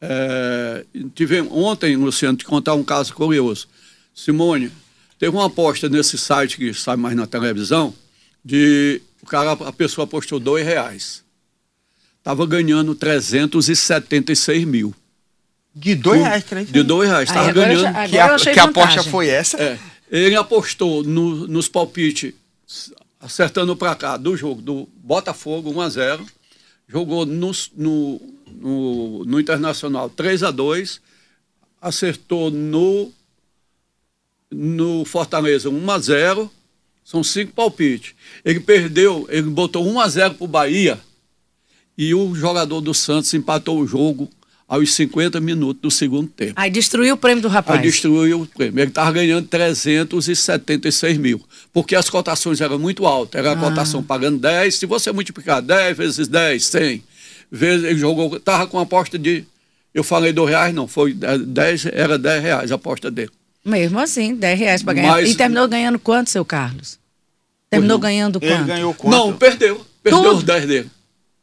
É, 0.00 0.84
tivemos, 1.14 1.50
ontem, 1.52 1.96
Luciano, 1.96 2.36
te 2.36 2.44
contar 2.44 2.74
um 2.74 2.82
caso 2.82 3.14
curioso. 3.14 3.68
Simone, 4.14 4.70
teve 5.18 5.34
uma 5.36 5.46
aposta 5.46 5.88
nesse 5.88 6.16
site 6.16 6.56
que 6.56 6.72
sai 6.72 6.96
mais 6.96 7.16
na 7.16 7.26
televisão, 7.26 7.92
de 8.44 9.00
o 9.22 9.26
cara, 9.26 9.52
a 9.52 9.72
pessoa 9.72 10.04
apostou 10.04 10.38
dois 10.38 10.64
reais. 10.64 11.24
Estava 12.18 12.46
ganhando 12.46 12.94
376 12.94 14.64
mil. 14.64 14.94
De 15.74 15.94
dois 15.94 16.20
Por- 16.20 16.26
reais, 16.26 16.44
três 16.44 16.70
De 16.70 16.82
dois 16.82 17.08
reais. 17.08 17.28
Estava 17.28 17.52
ganhando. 17.52 17.80
já- 17.80 17.92
Que, 18.08 18.18
Agora 18.18 18.36
a, 18.36 18.52
que 18.54 18.60
aposta 18.60 19.02
foi 19.02 19.28
essa? 19.28 19.60
É, 19.60 19.78
ele 20.10 20.36
apostou 20.36 21.02
no- 21.02 21.48
nos 21.48 21.68
palpites, 21.68 22.32
acertando 23.20 23.74
para 23.74 23.94
cá, 23.96 24.16
do 24.16 24.36
jogo 24.36 24.62
do 24.62 24.88
Botafogo 24.96 25.70
1 25.72 25.80
a 25.80 25.88
0 25.88 26.26
jogou 26.86 27.24
no, 27.26 27.50
no, 27.76 28.20
no, 28.46 29.24
no 29.24 29.40
Internacional 29.40 30.08
3 30.10 30.42
a 30.42 30.50
2 30.50 31.00
acertou 31.80 32.50
no, 32.50 33.10
no 34.54 35.04
Fortaleza 35.04 35.68
1 35.68 35.90
a 35.90 35.98
0 35.98 36.50
são 37.04 37.22
cinco 37.22 37.52
palpites. 37.52 38.14
Ele 38.44 38.60
perdeu, 38.60 39.26
ele 39.30 39.42
botou 39.42 39.86
1 39.86 40.00
a 40.00 40.08
0 40.08 40.34
para 40.34 40.44
o 40.44 40.48
Bahia 40.48 40.98
e 41.96 42.14
o 42.14 42.34
jogador 42.34 42.80
do 42.80 42.94
Santos 42.94 43.32
empatou 43.34 43.78
o 43.80 43.86
jogo 43.86 44.30
aos 44.66 44.94
50 44.94 45.40
minutos 45.40 45.80
do 45.82 45.90
segundo 45.90 46.28
tempo. 46.28 46.54
Aí 46.56 46.70
destruiu 46.70 47.14
o 47.14 47.18
prêmio 47.18 47.42
do 47.42 47.48
Aí 47.48 47.54
rapaz. 47.54 47.82
destruiu 47.82 48.40
o 48.40 48.46
prêmio. 48.46 48.80
Ele 48.80 48.88
estava 48.90 49.12
ganhando 49.12 49.46
376 49.46 51.18
mil. 51.18 51.42
Porque 51.72 51.94
as 51.94 52.08
cotações 52.08 52.60
eram 52.60 52.78
muito 52.78 53.06
altas. 53.06 53.38
Era 53.38 53.52
a 53.52 53.56
cotação 53.56 54.02
pagando 54.02 54.38
10. 54.38 54.74
Se 54.74 54.86
você 54.86 55.12
multiplicar 55.12 55.60
10 55.60 55.96
vezes 55.96 56.28
10, 56.28 56.64
100. 56.64 57.02
Vezes, 57.50 57.84
ele 57.84 57.98
jogou. 57.98 58.36
Estava 58.36 58.66
com 58.66 58.78
aposta 58.78 59.18
de. 59.18 59.44
Eu 59.92 60.02
falei 60.02 60.32
2 60.32 60.48
reais, 60.50 60.74
não. 60.74 60.88
Foi 60.88 61.12
10, 61.12 61.86
era 61.92 62.18
10 62.18 62.42
reais 62.42 62.72
a 62.72 62.74
aposta 62.76 63.10
dele. 63.10 63.30
Mesmo 63.64 63.98
assim, 63.98 64.34
10 64.34 64.58
reais 64.58 64.82
para 64.82 64.94
ganhar. 64.94 65.12
Mas- 65.12 65.30
E 65.30 65.34
terminou 65.34 65.66
ganhando 65.66 65.98
quanto, 65.98 66.28
seu 66.30 66.44
Carlos? 66.44 66.98
Terminou 67.70 67.98
ganhando 67.98 68.38
Ele 68.42 68.54
quanto? 68.54 68.66
ganhou 68.66 68.94
quanto? 68.94 69.16
Não, 69.16 69.32
perdeu. 69.36 69.84
Perdeu 70.02 70.22
Tudo? 70.22 70.36
os 70.38 70.44
10 70.44 70.66
dele. 70.66 70.90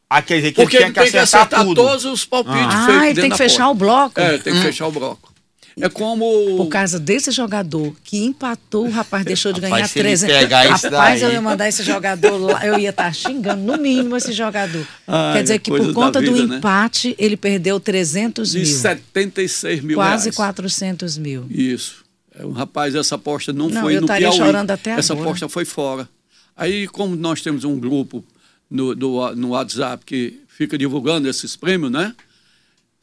Ah, 0.08 0.22
quer 0.22 0.36
dizer 0.36 0.52
que 0.52 0.56
Porque 0.62 0.76
ele 0.76 0.84
ele 0.84 0.92
tinha 0.92 1.02
tem 1.02 1.10
que 1.12 1.18
que 1.18 1.22
acertar, 1.22 1.64
todos 1.74 2.04
os 2.04 2.24
palpites 2.24 2.58
Ah, 2.68 2.86
feitos 2.86 3.04
ele 3.06 3.20
tem 3.22 3.30
que 3.30 3.36
fechar 3.36 3.64
aposta. 3.64 3.70
o 3.70 3.74
bloco. 3.74 4.20
É, 4.20 4.38
tem 4.38 4.52
que 4.54 4.60
fechar 4.62 4.86
o 4.86 4.92
bloco. 4.92 5.32
É 5.80 5.88
como. 5.88 6.24
Por 6.58 6.68
causa 6.68 7.00
desse 7.00 7.30
jogador 7.30 7.96
que 8.04 8.18
empatou, 8.18 8.86
o 8.86 8.90
rapaz 8.90 9.24
deixou 9.24 9.54
de 9.54 9.60
Rapaz, 9.62 9.72
ganhar 9.74 9.88
se 9.88 9.98
ele 9.98 10.08
300. 10.10 10.36
pegar 10.36 10.64
esse 10.70 10.86
Rapaz, 10.88 11.20
daí- 11.20 11.22
eu 11.22 11.32
ia 11.32 11.40
mandar 11.40 11.66
esse 11.66 11.82
jogador 11.82 12.36
lá, 12.36 12.66
eu 12.66 12.78
ia 12.78 12.90
estar 12.90 13.10
xingando, 13.14 13.62
no 13.62 13.78
mínimo, 13.78 14.14
esse 14.14 14.32
jogador. 14.34 14.86
Ai, 15.08 15.32
Quer 15.38 15.42
dizer 15.44 15.58
que 15.60 15.70
coisa 15.70 15.86
por 15.86 15.94
conta 15.94 16.20
do 16.20 16.30
vida, 16.34 16.46
né? 16.46 16.56
empate, 16.58 17.16
ele 17.18 17.38
perdeu 17.38 17.80
300 17.80 18.50
de 18.52 18.58
mil. 18.58 18.66
76 18.66 19.82
mil 19.82 19.96
Quase 19.96 20.24
reais. 20.24 20.36
400 20.36 21.16
mil. 21.16 21.46
Isso. 21.48 22.01
É, 22.34 22.42
rapaz, 22.54 22.94
essa 22.94 23.14
aposta 23.16 23.52
não, 23.52 23.68
Não, 23.68 23.82
foi 23.82 23.96
eu 23.96 24.00
no 24.00 24.06
estaria 24.06 24.28
Piauí. 24.30 24.38
chorando 24.46 24.70
até 24.70 24.92
essa 24.92 25.12
agora. 25.12 25.28
aposta 25.28 25.48
foi 25.48 25.64
fora. 25.64 26.08
Aí, 26.56 26.86
como 26.88 27.14
nós 27.16 27.40
temos 27.42 27.64
um 27.64 27.78
grupo 27.78 28.24
no, 28.70 28.94
do- 28.94 29.34
no 29.36 29.48
WhatsApp 29.50 30.04
que 30.04 30.40
fica 30.48 30.76
divulgando 30.78 31.28
esses 31.28 31.56
prêmios, 31.56 31.90
né? 31.90 32.14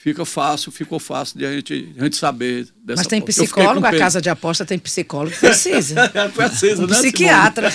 Fica 0.01 0.23
fácil, 0.23 0.71
ficou 0.71 0.97
fácil 0.97 1.37
de 1.37 1.45
a 1.45 1.51
gente, 1.51 1.93
a 1.99 2.03
gente 2.05 2.15
saber 2.15 2.69
dessa 2.81 3.01
Mas 3.01 3.07
tem 3.07 3.19
aposta. 3.19 3.43
Psicólogo, 3.43 3.85
a 3.85 3.97
casa 3.97 4.21
de 4.21 4.29
aposta 4.29 4.65
tem 4.65 4.79
psicólogo, 4.79 5.35
precisa. 5.35 6.09
É, 6.15 6.27
precisa, 6.29 6.83
Um 6.83 6.87
né, 6.87 6.95
psiquiatra. 6.95 7.69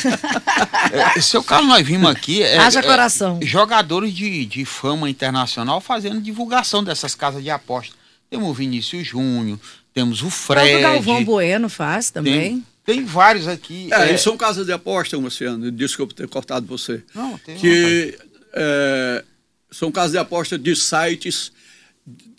É, 1.17 1.21
seu 1.21 1.43
Carlos, 1.43 1.69
nós 1.69 1.87
vimos 1.87 2.09
aqui. 2.11 2.43
É, 2.43 2.57
Haja 2.59 2.81
é, 2.81 2.83
coração. 2.83 3.39
jogadores 3.43 4.13
de, 4.15 4.47
de 4.47 4.65
fama 4.65 5.11
internacional 5.11 5.81
fazendo 5.83 6.21
divulgação 6.21 6.83
dessas 6.83 7.15
casas 7.15 7.43
de 7.43 7.51
aposta. 7.51 7.95
Temos 8.31 8.49
o 8.49 8.55
Vinícius 8.55 9.07
Júnior, 9.07 9.59
temos 9.95 10.21
o 10.23 10.27
O 10.27 10.31
Fred. 10.31 10.83
Galvão 10.83 11.25
Bueno 11.25 11.69
faz 11.71 12.11
também. 12.11 12.63
Tem, 12.85 12.97
tem 12.97 13.05
vários 13.05 13.47
aqui. 13.49 13.89
É, 13.93 14.11
é, 14.13 14.17
são 14.19 14.37
casas 14.37 14.67
de 14.67 14.73
aposta, 14.73 15.17
Luciano. 15.17 15.71
Desculpa 15.71 16.13
ter 16.13 16.29
cortado 16.29 16.67
você. 16.67 17.03
Não, 17.15 17.39
tem 17.39 17.57
que 17.57 18.19
é, 18.53 19.25
são 19.71 19.91
casas 19.91 20.13
de 20.13 20.19
aposta 20.19 20.59
de 20.59 20.75
sites 20.77 21.53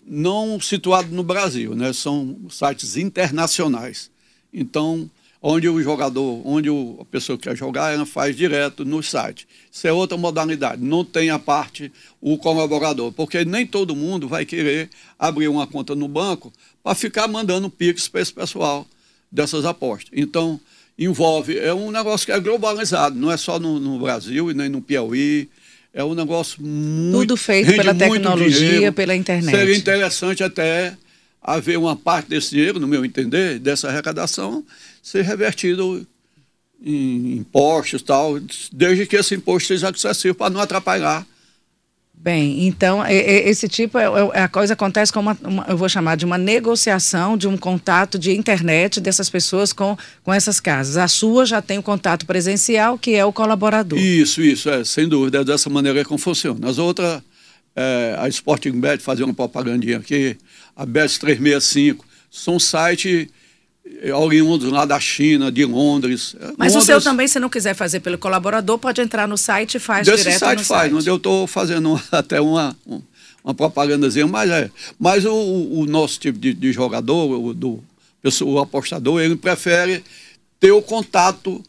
não 0.06 0.60
situados 0.60 1.10
no 1.10 1.22
Brasil, 1.24 1.74
né? 1.74 1.92
São 1.92 2.38
sites 2.48 2.96
internacionais. 2.96 4.10
Então, 4.52 5.10
onde 5.42 5.68
o 5.68 5.82
jogador, 5.82 6.40
onde 6.46 6.70
o- 6.70 6.98
a 7.00 7.04
pessoa 7.04 7.36
que 7.36 7.48
quer 7.48 7.56
jogar, 7.56 7.92
ela 7.92 8.06
faz 8.06 8.36
direto 8.36 8.84
no 8.84 9.02
site. 9.02 9.46
Isso 9.70 9.86
é 9.86 9.92
outra 9.92 10.16
modalidade. 10.16 10.80
Não 10.82 11.04
tem 11.04 11.30
a 11.30 11.38
parte 11.38 11.92
o 12.20 12.38
colaborador, 12.38 13.12
porque 13.12 13.44
nem 13.44 13.66
todo 13.66 13.94
mundo 13.96 14.28
vai 14.28 14.46
querer 14.46 14.88
abrir 15.18 15.48
uma 15.48 15.66
conta 15.66 15.94
no 15.94 16.06
banco 16.08 16.52
para 16.86 16.94
ficar 16.94 17.26
mandando 17.26 17.68
pix 17.68 18.06
para 18.06 18.20
esse 18.20 18.32
pessoal 18.32 18.86
dessas 19.30 19.64
apostas. 19.64 20.08
Então, 20.12 20.60
envolve, 20.96 21.58
é 21.58 21.74
um 21.74 21.90
negócio 21.90 22.24
que 22.24 22.30
é 22.30 22.38
globalizado, 22.38 23.18
não 23.18 23.28
é 23.32 23.36
só 23.36 23.58
no, 23.58 23.80
no 23.80 23.98
Brasil 23.98 24.52
e 24.52 24.54
nem 24.54 24.68
no 24.68 24.80
Piauí. 24.80 25.48
É 25.92 26.04
um 26.04 26.14
negócio 26.14 26.62
muito. 26.62 27.18
Tudo 27.18 27.36
feito 27.36 27.74
pela 27.74 27.92
tecnologia, 27.92 28.92
pela 28.92 29.16
internet. 29.16 29.50
Seria 29.50 29.76
interessante 29.76 30.44
até 30.44 30.96
haver 31.42 31.76
uma 31.76 31.96
parte 31.96 32.28
desse 32.28 32.50
dinheiro, 32.50 32.78
no 32.78 32.86
meu 32.86 33.04
entender, 33.04 33.58
dessa 33.58 33.88
arrecadação, 33.88 34.64
ser 35.02 35.22
revertido 35.22 36.06
em 36.80 37.38
impostos 37.38 38.00
e 38.00 38.04
tal, 38.04 38.38
desde 38.72 39.06
que 39.06 39.16
esse 39.16 39.34
imposto 39.34 39.66
seja 39.66 39.88
acessível 39.88 40.36
para 40.36 40.50
não 40.50 40.60
atrapalhar. 40.60 41.26
Bem, 42.26 42.66
então, 42.66 43.06
esse 43.06 43.68
tipo, 43.68 43.96
é, 43.96 44.06
é- 44.34 44.42
a 44.42 44.48
coisa 44.48 44.72
acontece 44.72 45.12
com 45.12 45.20
uma, 45.20 45.38
uma- 45.44 45.64
eu 45.68 45.76
vou 45.76 45.88
chamar 45.88 46.16
de 46.16 46.24
uma 46.24 46.36
negociação, 46.36 47.36
de 47.36 47.46
um 47.46 47.56
contato 47.56 48.18
de 48.18 48.32
internet 48.36 49.00
dessas 49.00 49.30
pessoas 49.30 49.72
com, 49.72 49.96
com 50.24 50.34
essas 50.34 50.58
casas. 50.58 50.96
A 50.96 51.06
sua 51.06 51.46
já 51.46 51.62
tem 51.62 51.78
o 51.78 51.82
contato 51.84 52.26
presencial, 52.26 52.98
que 52.98 53.14
é 53.14 53.24
o 53.24 53.32
colaborador. 53.32 53.96
Isso, 53.96 54.42
isso, 54.42 54.68
é, 54.68 54.84
sem 54.84 55.08
dúvida, 55.08 55.38
é 55.38 55.44
dessa 55.44 55.70
maneira 55.70 56.04
que 56.04 56.18
funciona. 56.18 56.68
As 56.68 56.78
outras, 56.78 57.22
é, 57.76 58.16
a 58.18 58.28
Sporting 58.28 58.72
Bet, 58.80 59.00
fazer 59.04 59.22
uma 59.22 59.32
propagandinha 59.32 59.98
aqui, 59.98 60.36
a 60.74 60.84
Bet 60.84 61.20
365, 61.20 62.04
são 62.28 62.58
sites 62.58 63.28
oriundos 64.14 64.70
lá 64.70 64.84
da 64.84 64.98
China, 65.00 65.50
de 65.50 65.64
Londres. 65.64 66.34
Mas 66.56 66.72
o 66.72 66.78
Londres- 66.78 66.84
seu 66.84 67.00
também, 67.00 67.26
se 67.28 67.38
não 67.40 67.48
quiser 67.48 67.74
fazer 67.74 68.00
pelo 68.00 68.18
colaborador, 68.18 68.78
pode 68.78 69.00
entrar 69.00 69.26
no 69.26 69.36
site 69.38 69.76
e 69.76 69.80
faz 69.80 70.06
Desse 70.06 70.24
direto 70.24 70.38
site 70.40 70.58
no 70.58 70.64
faz, 70.64 70.80
site. 70.82 70.94
onde 70.94 71.08
eu 71.10 71.16
estou 71.16 71.46
fazendo 71.46 71.90
uma- 71.90 72.02
até 72.12 72.40
uma, 72.40 72.76
um- 72.86 73.00
uma 73.44 73.54
propagandazinha, 73.54 74.26
mas 74.26 74.50
é. 74.50 74.70
Mas 74.98 75.24
o, 75.24 75.32
o- 75.32 75.80
o 75.80 75.86
nosso 75.86 76.18
tipo 76.20 76.38
de, 76.38 76.52
de 76.52 76.72
jogador, 76.72 77.30
o, 77.30 77.54
do, 77.54 77.82
o 78.44 78.58
apostador, 78.58 79.20
ele 79.20 79.36
prefere 79.36 80.02
ter 80.60 80.72
o 80.72 80.82
contato 80.82 81.62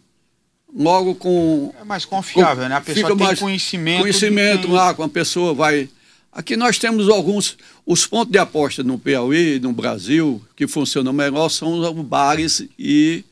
logo 0.75 1.15
com. 1.15 1.73
É 1.79 1.83
mais 1.83 2.03
confiável, 2.05 2.67
né? 2.67 2.75
A 2.75 2.81
pessoa 2.81 3.07
tem 3.15 3.25
mais 3.27 3.39
conhecimento. 3.39 4.01
Conhecimento 4.01 4.61
quem- 4.63 4.71
lá, 4.71 4.93
com 4.93 5.03
a 5.03 5.09
pessoa 5.09 5.53
vai. 5.53 5.89
Aqui 6.31 6.55
nós 6.55 6.77
temos 6.77 7.09
alguns. 7.09 7.57
Os 7.85 8.05
pontos 8.05 8.31
de 8.31 8.37
aposta 8.37 8.83
no 8.83 8.99
Piauí, 8.99 9.59
no 9.59 9.73
Brasil, 9.73 10.41
que 10.55 10.67
funcionam 10.67 11.11
melhor 11.13 11.49
são 11.49 11.79
os 11.79 12.05
bares 12.05 12.67
e, 12.77 13.23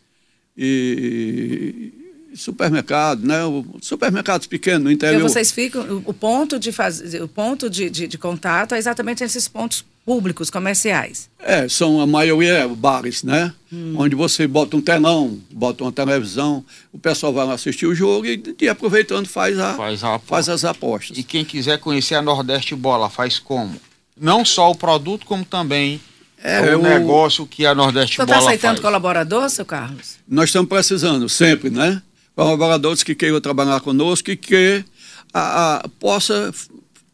e 0.57 1.91
supermercados, 2.35 3.23
né? 3.23 3.39
Supermercados 3.81 4.47
pequenos 4.47 4.83
no 4.83 4.91
interior. 4.91 5.21
vocês 5.21 5.51
ficam, 5.51 5.81
o- 5.83 6.03
o 6.09 6.13
ponto 6.13 6.57
de 6.59 6.71
fazer, 6.71 7.21
o 7.21 7.27
ponto 7.27 7.69
de, 7.69 7.89
de, 7.89 8.07
de 8.07 8.17
contato 8.17 8.73
é 8.75 8.77
exatamente 8.77 9.23
esses 9.23 9.47
pontos 9.47 9.85
públicos, 10.05 10.49
comerciais. 10.51 11.29
É, 11.39 11.67
são 11.67 11.99
a 11.99 12.05
maioria 12.05 12.53
é 12.59 12.67
bares, 12.67 13.23
né? 13.23 13.51
Hum. 13.73 13.95
Onde 13.97 14.15
você 14.15 14.45
bota 14.47 14.77
um 14.77 14.81
telão, 14.81 15.39
bota 15.51 15.83
uma 15.83 15.91
televisão, 15.91 16.63
o 16.93 16.99
pessoal 16.99 17.33
vai 17.33 17.45
lá 17.45 17.53
assistir 17.53 17.87
o 17.87 17.95
jogo 17.95 18.25
e, 18.27 18.41
e 18.61 18.69
aproveitando 18.69 19.27
faz, 19.27 19.57
a, 19.57 19.73
Faz 19.73 20.03
a 20.03 20.19
faz 20.19 20.47
as 20.47 20.63
apostas. 20.63 21.17
E 21.17 21.23
quem 21.23 21.43
quiser 21.43 21.79
conhecer 21.79 22.15
a 22.15 22.21
Nordeste 22.21 22.75
Bola, 22.75 23.09
faz 23.09 23.39
como? 23.39 23.75
Não 24.19 24.45
só 24.45 24.69
o 24.71 24.75
produto, 24.75 25.25
como 25.25 25.43
também 25.43 25.99
É, 26.41 26.75
o 26.75 26.79
o- 26.79 26.83
negócio 26.83 27.45
que 27.47 27.65
a 27.65 27.73
Nordeste 27.73 28.15
Você 28.15 28.21
está 28.21 28.35
Bola 28.35 28.47
aceitando 28.49 28.73
faz. 28.75 28.81
colaborador, 28.85 29.49
seu 29.49 29.65
Carlos? 29.65 30.17
Nós 30.27 30.49
estamos 30.49 30.69
precisando 30.69 31.27
sempre, 31.27 31.69
né? 31.71 32.01
Colaboradores 32.35 33.01
que 33.01 33.15
queiram 33.15 33.41
trabalhar 33.41 33.79
conosco 33.79 34.29
e 34.29 34.35
que 34.37 34.85
a, 35.33 35.77
a- 35.77 35.89
possa 35.99 36.53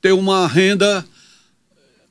ter 0.01 0.12
uma 0.12 0.47
renda 0.47 1.06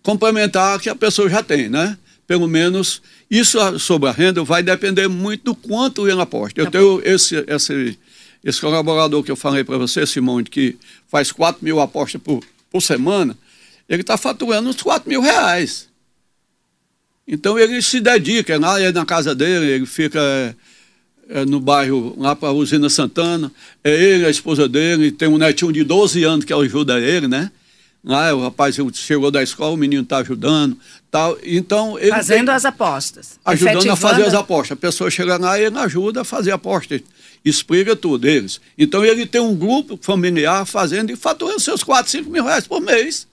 complementar 0.03 0.81
que 0.81 0.89
a 0.89 0.95
pessoa 0.95 1.29
já 1.29 1.43
tem, 1.43 1.69
né? 1.69 1.97
Pelo 2.27 2.47
menos 2.47 3.03
isso 3.31 3.59
sobre 3.79 4.09
a 4.09 4.13
renda 4.13 4.43
vai 4.45 4.63
depender 4.63 5.09
muito 5.09 5.45
do 5.45 5.55
quanto 5.55 6.09
ele 6.09 6.21
aposta. 6.21 6.61
Eu 6.61 6.67
Tá 6.67 6.73
tenho 6.73 7.01
esse, 7.05 7.45
esse, 7.47 7.99
esse 8.45 8.61
colaborador 8.61 9.23
que 9.23 9.31
eu 9.31 9.37
falei 9.37 9.65
para 9.65 9.77
você, 9.79 10.07
Simone, 10.07 10.45
que 10.45 10.77
faz 11.09 11.33
4 11.33 11.65
mil 11.65 11.81
apostas 11.81 12.21
por, 12.21 12.43
por 12.71 12.81
semana, 12.81 13.37
ele 13.89 14.03
está 14.03 14.17
faturando 14.17 14.69
uns 14.69 14.81
4 14.81 15.09
mil 15.09 15.21
reais. 15.21 15.89
Então 17.27 17.59
ele 17.59 17.81
se 17.83 18.01
dedica, 18.01 18.59
lá 18.59 18.81
é 18.81 18.91
na 18.91 19.05
casa 19.05 19.35
dele, 19.35 19.67
ele 19.67 19.87
fica 19.87 20.21
é, 20.21 20.55
é, 21.29 21.45
no 21.45 21.61
bairro, 21.61 22.15
lá 22.19 22.35
para 22.35 22.49
a 22.49 22.53
Usina 22.53 22.89
Santana. 22.89 23.53
É 23.85 23.93
ele, 23.93 24.25
a 24.25 24.31
esposa 24.31 24.69
dele, 24.69 25.13
tem 25.13 25.29
um 25.29 25.39
netinho 25.39 25.73
de 25.73 25.85
12 25.85 26.25
anos 26.25 26.45
que 26.45 26.53
ajuda 26.53 26.99
ele, 26.99 27.29
né? 27.29 27.53
Lá 28.03 28.35
o 28.35 28.41
rapaz 28.43 28.77
chegou 28.95 29.31
da 29.31 29.43
escola, 29.43 29.73
o 29.73 29.77
menino 29.77 30.03
está 30.03 30.19
ajudando. 30.19 30.77
Tal. 31.11 31.37
Então, 31.45 31.99
ele 31.99 32.11
Fazendo 32.11 32.47
tem- 32.47 32.55
as 32.55 32.65
apostas. 32.65 33.39
ajudando 33.45 33.91
a 33.91 33.97
fazer 33.97 34.23
as 34.25 34.33
apostas. 34.35 34.73
A 34.73 34.81
pessoa 34.81 35.11
chega 35.11 35.37
lá 35.37 35.59
e 35.59 35.65
ele 35.67 35.79
ajuda 35.79 36.23
a 36.23 36.25
fazer 36.25 36.51
a 36.51 36.55
aposta, 36.55 36.99
explica 37.45 37.95
tudo 37.95 38.27
eles. 38.27 38.59
Então 38.79 39.05
ele 39.05 39.27
tem 39.27 39.41
um 39.41 39.55
grupo 39.55 39.99
familiar 40.01 40.65
fazendo 40.65 41.11
e 41.11 41.17
faturando 41.17 41.61
seus 41.61 41.83
4, 41.83 42.11
5 42.11 42.31
mil 42.31 42.43
reais 42.45 42.67
por 42.67 42.81
mês. 42.81 43.27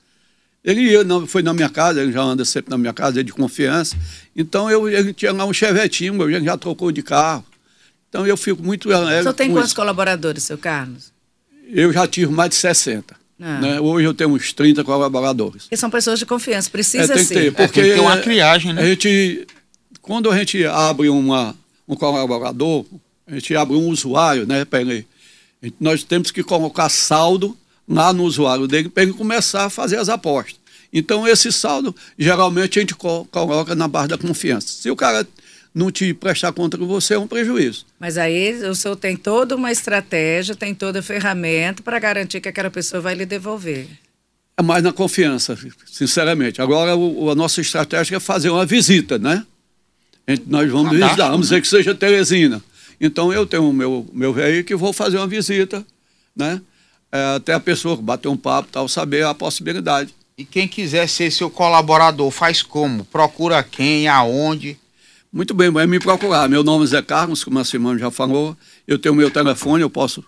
Ele 0.65 0.81
ia, 0.81 1.01
não, 1.03 1.25
foi 1.25 1.41
na 1.41 1.53
minha 1.53 1.69
casa, 1.69 2.01
ele 2.01 2.11
já 2.11 2.21
anda 2.21 2.43
sempre 2.43 2.69
na 2.69 2.77
minha 2.77 2.91
casa, 2.91 3.21
é 3.21 3.23
de 3.23 3.31
confiança. 3.31 3.95
Então 4.35 4.69
eu, 4.69 4.89
ele 4.89 5.13
tinha 5.13 5.31
lá 5.31 5.45
um 5.45 5.53
chevetinho, 5.53 6.21
ele 6.29 6.43
já 6.43 6.57
trocou 6.57 6.91
de 6.91 7.01
carro. 7.01 7.45
Então 8.09 8.27
eu 8.27 8.35
fico 8.35 8.61
muito 8.61 8.89
O 8.89 8.93
alegre. 8.93 9.21
senhor 9.23 9.33
tem 9.33 9.49
quantos 9.51 9.67
isso. 9.69 9.75
colaboradores, 9.77 10.43
seu 10.43 10.57
Carlos? 10.57 11.13
Eu 11.69 11.93
já 11.93 12.05
tive 12.05 12.33
mais 12.33 12.49
de 12.49 12.55
60. 12.57 13.15
Ah. 13.39 13.59
Né? 13.61 13.79
Hoje 13.79 14.05
eu 14.07 14.13
tenho 14.13 14.31
uns 14.31 14.51
30 14.51 14.83
colaboradores. 14.83 15.63
Porque 15.63 15.77
são 15.77 15.89
pessoas 15.89 16.17
de 16.19 16.25
confiança, 16.25 16.69
precisa 16.69 17.13
É, 17.13 17.15
tem 17.15 17.17
que 17.17 17.23
ser. 17.25 17.33
ter, 17.35 17.51
porque 17.53 17.81
tem 17.81 17.89
que 17.91 17.95
ter 17.95 18.01
uma 18.01 18.17
é- 18.17 18.21
criagem, 18.21 18.73
né? 18.73 18.81
A 18.81 18.85
gente, 18.87 19.45
quando 20.01 20.31
a 20.31 20.37
gente 20.37 20.65
abre 20.65 21.07
uma, 21.09 21.55
um 21.87 21.95
colaborador, 21.95 22.85
a 23.27 23.33
gente 23.35 23.55
abre 23.55 23.75
um 23.75 23.89
usuário, 23.89 24.47
né, 24.47 24.65
gente- 25.67 25.75
nós 25.79 26.03
temos 26.03 26.31
que 26.31 26.41
colocar 26.43 26.89
saldo 26.89 27.55
lá 27.87 28.11
no 28.11 28.23
usuário 28.23 28.67
dele 28.67 28.89
para 28.89 29.03
ele 29.03 29.13
começar 29.13 29.65
a 29.65 29.69
fazer 29.69 29.97
as 29.97 30.09
apostas. 30.09 30.55
Então, 30.91 31.27
esse 31.27 31.51
saldo, 31.51 31.95
geralmente, 32.17 32.79
a 32.79 32.81
gente 32.81 32.95
co- 32.95 33.25
coloca 33.29 33.75
na 33.75 33.87
base 33.87 34.07
da 34.07 34.17
confiança. 34.17 34.67
Se 34.67 34.89
o 34.89 34.95
cara 34.95 35.27
não 35.77 35.91
te 35.91 36.13
prestar 36.13 36.51
conta 36.51 36.77
com 36.77 36.87
você, 36.87 37.13
é 37.13 37.19
um 37.19 37.27
prejuízo. 37.27 37.85
Mas 37.99 38.17
aí 38.17 38.53
o 38.65 38.73
senhor 38.73 38.95
tem 38.95 39.15
toda 39.15 39.55
uma 39.55 39.71
estratégia, 39.71 40.55
tem 40.55 40.73
toda 40.73 40.99
a 40.99 41.03
ferramenta 41.03 41.83
para 41.83 41.99
garantir 41.99 42.41
que 42.41 42.49
aquela 42.49 42.69
pessoa 42.71 42.99
vai 43.01 43.13
lhe 43.13 43.25
devolver. 43.25 43.87
É 44.57 44.63
mais 44.63 44.81
na 44.83 44.91
confiança, 44.91 45.55
sinceramente. 45.85 46.61
Agora, 46.61 46.95
o- 46.95 47.29
a 47.29 47.35
nossa 47.35 47.61
estratégia 47.61 48.15
é 48.15 48.19
fazer 48.19 48.49
uma 48.49 48.65
visita, 48.65 49.19
né? 49.19 49.45
Nós 50.47 50.69
vamos 50.69 50.91
Cadastro, 50.91 51.05
visitar, 51.07 51.29
vamos 51.29 51.49
né? 51.51 51.55
dizer 51.57 51.61
que 51.61 51.67
seja 51.67 51.95
Teresina. 51.95 52.61
Então, 52.99 53.31
eu 53.31 53.45
tenho 53.45 53.69
o 53.69 53.73
meu, 53.73 54.05
meu 54.11 54.33
veículo 54.33 54.63
que 54.63 54.75
vou 54.75 54.91
fazer 54.91 55.17
uma 55.17 55.27
visita, 55.27 55.85
né? 56.35 56.59
É, 57.11 57.35
até 57.35 57.53
a 57.53 57.59
pessoa 57.59 57.95
bater 57.95 58.27
um 58.27 58.35
papo, 58.35 58.67
tal, 58.71 58.89
saber 58.89 59.23
a 59.25 59.33
possibilidade. 59.33 60.13
E 60.37 60.43
quem 60.43 60.67
quiser 60.67 61.07
ser 61.07 61.31
seu 61.31 61.49
colaborador, 61.49 62.29
faz 62.31 62.61
como? 62.61 63.05
Procura 63.05 63.61
quem, 63.63 64.07
aonde? 64.07 64.77
Muito 65.37 65.53
bem, 65.53 65.69
vai 65.69 65.85
me 65.85 65.99
procurar. 65.99 66.49
Meu 66.49 66.63
nome 66.63 66.83
é 66.83 66.87
Zé 66.87 66.99
Carlos, 66.99 67.43
como 67.43 67.59
a 67.59 67.63
Simone 67.63 67.99
já 67.99 68.09
falou. 68.09 68.57
Eu 68.87 68.97
tenho 68.97 69.13
meu 69.13 69.29
telefone, 69.29 69.83
eu 69.83 69.89
posso. 69.89 70.25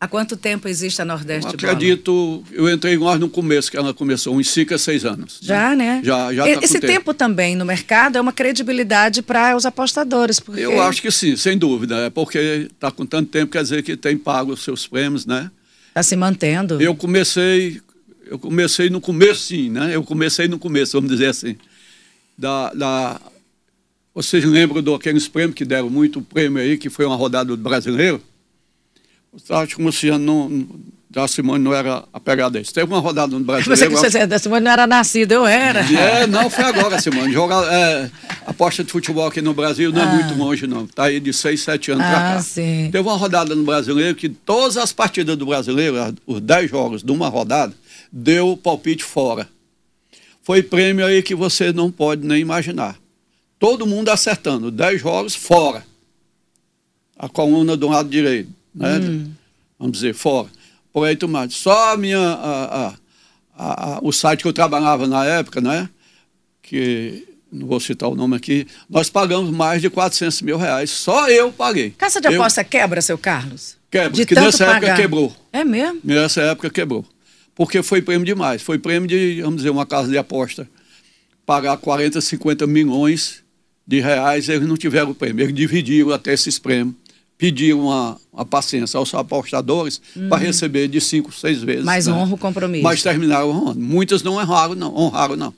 Há 0.00 0.08
quanto 0.08 0.34
tempo 0.34 0.66
existe 0.66 1.02
a 1.02 1.04
Nordeste 1.04 1.52
eu 1.52 1.70
acredito, 1.70 2.42
eu 2.52 2.72
entrei 2.72 2.96
nós 2.96 3.20
no 3.20 3.28
começo, 3.28 3.70
que 3.70 3.76
ela 3.76 3.92
começou, 3.92 4.34
uns 4.34 4.48
5 4.48 4.72
a 4.72 4.78
6 4.78 5.04
anos. 5.04 5.38
Já, 5.42 5.76
né? 5.76 6.00
Já, 6.02 6.32
já 6.32 6.44
tá 6.44 6.50
Esse 6.64 6.80
tempo. 6.80 6.86
tempo. 6.86 7.14
também 7.14 7.54
no 7.54 7.66
mercado 7.66 8.16
é 8.16 8.20
uma 8.20 8.32
credibilidade 8.32 9.20
para 9.20 9.54
os 9.54 9.66
apostadores. 9.66 10.40
Porque... 10.40 10.62
Eu 10.62 10.80
acho 10.80 11.02
que 11.02 11.10
sim, 11.10 11.36
sem 11.36 11.58
dúvida. 11.58 12.06
É 12.06 12.08
porque 12.08 12.68
está 12.72 12.90
com 12.90 13.04
tanto 13.04 13.28
tempo, 13.28 13.52
quer 13.52 13.62
dizer 13.62 13.82
que 13.82 13.94
tem 13.94 14.16
pago 14.16 14.54
os 14.54 14.64
seus 14.64 14.86
prêmios, 14.86 15.26
né? 15.26 15.50
Está 15.88 16.02
se 16.02 16.16
mantendo. 16.16 16.80
Eu 16.80 16.94
comecei, 16.94 17.78
eu 18.24 18.38
comecei 18.38 18.88
no 18.88 19.02
começo, 19.02 19.42
sim, 19.42 19.68
né? 19.68 19.94
Eu 19.94 20.02
comecei 20.02 20.48
no 20.48 20.58
começo, 20.58 20.92
vamos 20.92 21.10
dizer 21.10 21.26
assim. 21.26 21.56
Da, 22.38 22.72
da... 22.72 23.20
Vocês 24.14 24.46
lembram 24.46 24.82
daqueles 24.82 25.28
prêmios 25.28 25.54
que 25.54 25.64
deram 25.66 25.90
muito 25.90 26.22
prêmio 26.22 26.62
aí, 26.62 26.78
que 26.78 26.88
foi 26.88 27.04
uma 27.04 27.16
rodada 27.16 27.54
do 27.54 27.62
brasileiro? 27.62 28.22
Acho 29.50 29.76
que 29.76 29.82
o 29.82 29.84
Luciano 29.84 30.24
não, 30.24 30.66
da 31.08 31.26
Simone 31.28 31.62
não 31.62 31.72
era 31.72 32.04
a 32.12 32.20
pegada 32.20 32.58
disso. 32.58 32.74
Teve 32.74 32.86
uma 32.92 33.00
rodada 33.00 33.36
no 33.36 33.44
Brasil. 33.44 33.64
Você 33.76 33.88
você 33.88 34.26
da 34.26 34.38
Simone 34.38 34.64
não 34.64 34.70
era 34.70 34.86
nascida, 34.86 35.34
eu 35.34 35.46
era. 35.46 35.80
É, 35.80 36.26
não, 36.26 36.50
foi 36.50 36.64
agora, 36.64 37.00
Simone. 37.00 37.32
Jogar, 37.32 37.64
é, 37.72 38.10
aposta 38.46 38.82
de 38.82 38.90
futebol 38.90 39.26
aqui 39.26 39.40
no 39.40 39.54
Brasil 39.54 39.92
não 39.92 40.02
é 40.02 40.04
ah. 40.04 40.08
é 40.08 40.14
muito 40.14 40.34
longe, 40.34 40.66
não. 40.66 40.84
Está 40.84 41.04
aí 41.04 41.20
de 41.20 41.32
6, 41.32 41.60
7 41.60 41.92
anos 41.92 42.04
ah, 42.04 42.10
para 42.10 42.20
cá. 42.20 42.42
Sim. 42.42 42.90
Teve 42.90 43.08
uma 43.08 43.16
rodada 43.16 43.54
no 43.54 43.64
brasileiro 43.64 44.16
que 44.16 44.28
todas 44.28 44.76
as 44.76 44.92
partidas 44.92 45.36
do 45.36 45.46
brasileiro, 45.46 45.96
os 46.26 46.40
10 46.40 46.70
jogos 46.70 47.02
de 47.02 47.12
uma 47.12 47.28
rodada, 47.28 47.72
deu 48.12 48.56
palpite 48.56 49.04
fora. 49.04 49.48
Foi 50.42 50.62
prêmio 50.62 51.06
aí 51.06 51.22
que 51.22 51.34
você 51.34 51.72
não 51.72 51.90
pode 51.90 52.26
nem 52.26 52.40
imaginar. 52.40 52.96
Todo 53.58 53.86
mundo 53.86 54.08
acertando, 54.10 54.70
10 54.70 55.00
jogos 55.00 55.34
fora. 55.34 55.84
A 57.16 57.28
coluna 57.28 57.76
do 57.76 57.88
lado 57.88 58.08
direito 58.08 58.59
né? 58.74 58.98
Hum. 58.98 59.30
Vamos 59.78 59.98
dizer, 59.98 60.14
fora. 60.14 60.48
Por 60.92 61.06
aí 61.06 61.16
tomado. 61.16 61.52
Só 61.52 61.92
a 61.92 61.96
minha, 61.96 62.18
a, 62.18 62.88
a, 62.88 62.94
a, 63.56 63.98
o 64.02 64.12
site 64.12 64.42
que 64.42 64.48
eu 64.48 64.52
trabalhava 64.52 65.06
na 65.06 65.24
época, 65.24 65.60
né? 65.60 65.88
Que 66.62 67.26
não 67.52 67.66
vou 67.66 67.80
citar 67.80 68.08
o 68.08 68.14
nome 68.14 68.36
aqui, 68.36 68.66
nós 68.88 69.10
pagamos 69.10 69.50
mais 69.50 69.82
de 69.82 69.90
400 69.90 70.42
mil 70.42 70.56
reais. 70.56 70.90
Só 70.90 71.28
eu 71.28 71.52
paguei. 71.52 71.90
Casa 71.90 72.20
de 72.20 72.28
aposta 72.28 72.60
eu... 72.60 72.64
quebra, 72.64 73.00
seu 73.02 73.18
Carlos? 73.18 73.76
Quebra, 73.90 74.10
de 74.10 74.24
que 74.24 74.34
nessa 74.34 74.66
pagar. 74.66 74.76
época 74.76 75.02
quebrou. 75.02 75.36
É 75.52 75.64
mesmo? 75.64 76.00
Nessa 76.04 76.42
época 76.42 76.70
quebrou. 76.70 77.04
Porque 77.54 77.82
foi 77.82 78.00
prêmio 78.00 78.24
demais. 78.24 78.62
Foi 78.62 78.78
prêmio 78.78 79.08
de, 79.08 79.42
vamos 79.42 79.56
dizer, 79.56 79.70
uma 79.70 79.84
casa 79.84 80.08
de 80.08 80.16
aposta 80.16 80.68
pagar 81.50 81.76
40, 81.78 82.20
50 82.20 82.64
milhões 82.68 83.42
de 83.84 83.98
reais, 83.98 84.48
eles 84.48 84.68
não 84.68 84.76
tiveram 84.76 85.12
prêmio. 85.12 85.44
Eles 85.44 85.52
dividiram 85.52 86.12
até 86.12 86.32
esses 86.32 86.60
prêmios 86.60 86.94
pedir 87.40 87.72
uma, 87.74 88.20
uma 88.30 88.44
paciência 88.44 88.98
aos 88.98 89.14
apostadores 89.14 89.98
uhum. 90.14 90.28
para 90.28 90.36
receber 90.36 90.88
de 90.88 91.00
cinco, 91.00 91.32
seis 91.32 91.62
vezes. 91.62 91.84
Mas 91.86 92.06
né? 92.06 92.12
honra 92.12 92.34
o 92.34 92.38
compromisso. 92.38 92.84
Mas 92.84 93.02
terminaram 93.02 93.48
honrando. 93.48 93.80
Muitas 93.80 94.22
não 94.22 94.34
honraram, 94.34 94.74
não. 94.74 94.94
Honraram, 94.94 95.36
não. 95.36 95.54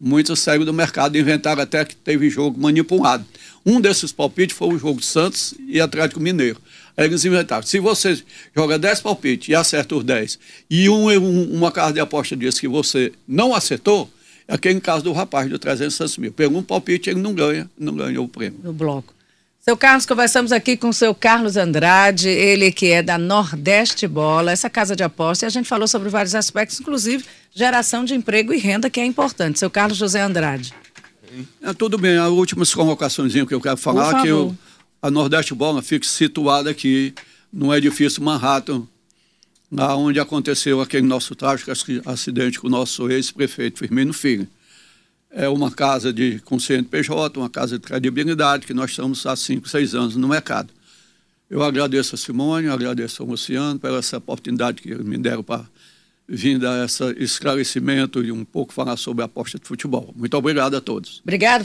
Muitas 0.00 0.38
saíram 0.40 0.64
do 0.64 0.72
mercado 0.72 1.14
e 1.14 1.20
inventaram 1.20 1.62
até 1.62 1.84
que 1.84 1.94
teve 1.94 2.30
jogo 2.30 2.58
manipulado. 2.58 3.22
Um 3.66 3.78
desses 3.82 4.12
palpites 4.12 4.56
foi 4.56 4.68
o 4.68 4.78
jogo 4.78 5.02
Santos 5.02 5.52
e 5.68 5.78
Atlético 5.78 6.20
Mineiro. 6.20 6.58
Aí 6.96 7.04
eles 7.04 7.22
inventaram. 7.26 7.66
Se 7.66 7.78
você 7.80 8.18
joga 8.56 8.78
10 8.78 9.00
palpites 9.00 9.50
e 9.50 9.54
acerta 9.54 9.94
os 9.94 10.04
10, 10.04 10.38
e 10.70 10.88
um, 10.88 11.10
um, 11.10 11.52
uma 11.52 11.70
casa 11.70 11.92
de 11.92 12.00
aposta 12.00 12.34
diz 12.34 12.58
que 12.58 12.66
você 12.66 13.12
não 13.28 13.54
acertou, 13.54 14.10
é 14.48 14.54
aquele 14.54 14.80
caso 14.80 15.04
do 15.04 15.12
rapaz 15.12 15.50
do 15.50 15.58
300 15.58 16.16
mil. 16.16 16.32
Pegou 16.32 16.58
um 16.58 16.62
palpite, 16.62 17.10
ele 17.10 17.20
não 17.20 17.34
ganha, 17.34 17.68
não 17.78 17.94
ganhou 17.94 18.24
o 18.24 18.28
prêmio. 18.28 18.58
No 18.62 18.72
bloco. 18.72 19.15
Seu 19.68 19.76
Carlos, 19.76 20.06
conversamos 20.06 20.52
aqui 20.52 20.76
com 20.76 20.90
o 20.90 20.92
seu 20.92 21.12
Carlos 21.12 21.56
Andrade, 21.56 22.28
ele 22.28 22.70
que 22.70 22.86
é 22.86 23.02
da 23.02 23.18
Nordeste 23.18 24.06
Bola, 24.06 24.52
essa 24.52 24.70
casa 24.70 24.94
de 24.94 25.02
aposta, 25.02 25.44
e 25.44 25.46
a 25.46 25.50
gente 25.50 25.68
falou 25.68 25.88
sobre 25.88 26.08
vários 26.08 26.36
aspectos, 26.36 26.78
inclusive 26.78 27.24
geração 27.52 28.04
de 28.04 28.14
emprego 28.14 28.54
e 28.54 28.58
renda, 28.58 28.88
que 28.88 29.00
é 29.00 29.04
importante. 29.04 29.58
Seu 29.58 29.68
Carlos 29.68 29.98
José 29.98 30.20
Andrade. 30.20 30.72
É, 31.60 31.72
tudo 31.72 31.98
bem, 31.98 32.16
a 32.16 32.28
última 32.28 32.64
colocações 32.64 33.32
que 33.32 33.52
eu 33.52 33.60
quero 33.60 33.76
falar, 33.76 34.22
que 34.22 34.28
eu, 34.28 34.56
a 35.02 35.10
Nordeste 35.10 35.52
Bola 35.52 35.82
fica 35.82 36.06
situada 36.06 36.70
aqui 36.70 37.12
no 37.52 37.74
edifício 37.74 38.22
Manhattan, 38.22 38.86
lá 39.72 39.96
onde 39.96 40.20
aconteceu 40.20 40.80
aquele 40.80 41.08
nosso 41.08 41.34
trágico 41.34 41.72
acidente 42.04 42.60
com 42.60 42.68
o 42.68 42.70
nosso 42.70 43.10
ex-prefeito 43.10 43.80
Firmino 43.80 44.12
Filho 44.12 44.46
é 45.36 45.46
uma 45.50 45.70
casa 45.70 46.10
de 46.10 46.40
com 46.40 46.58
CNPJ, 46.58 47.38
uma 47.38 47.50
casa 47.50 47.78
de 47.78 47.84
credibilidade, 47.84 48.66
que 48.66 48.72
nós 48.72 48.90
estamos 48.90 49.26
há 49.26 49.36
cinco, 49.36 49.68
seis 49.68 49.94
anos 49.94 50.16
no 50.16 50.26
mercado. 50.26 50.72
Eu 51.50 51.62
agradeço 51.62 52.14
a 52.14 52.18
Simone, 52.18 52.68
agradeço 52.68 53.22
ao 53.22 53.28
Luciano 53.28 53.78
pela 53.78 53.98
essa 53.98 54.16
oportunidade 54.16 54.80
que 54.80 54.94
me 54.94 55.18
deram 55.18 55.42
para 55.42 55.66
vir 56.26 56.58
dar 56.58 56.84
esse 56.86 57.04
esclarecimento 57.18 58.24
e 58.24 58.32
um 58.32 58.44
pouco 58.46 58.72
falar 58.72 58.96
sobre 58.96 59.22
a 59.22 59.26
aposta 59.26 59.58
de 59.58 59.66
futebol. 59.66 60.12
Muito 60.16 60.34
obrigado 60.36 60.74
a 60.74 60.80
todos. 60.80 61.20
Obrigado. 61.22 61.54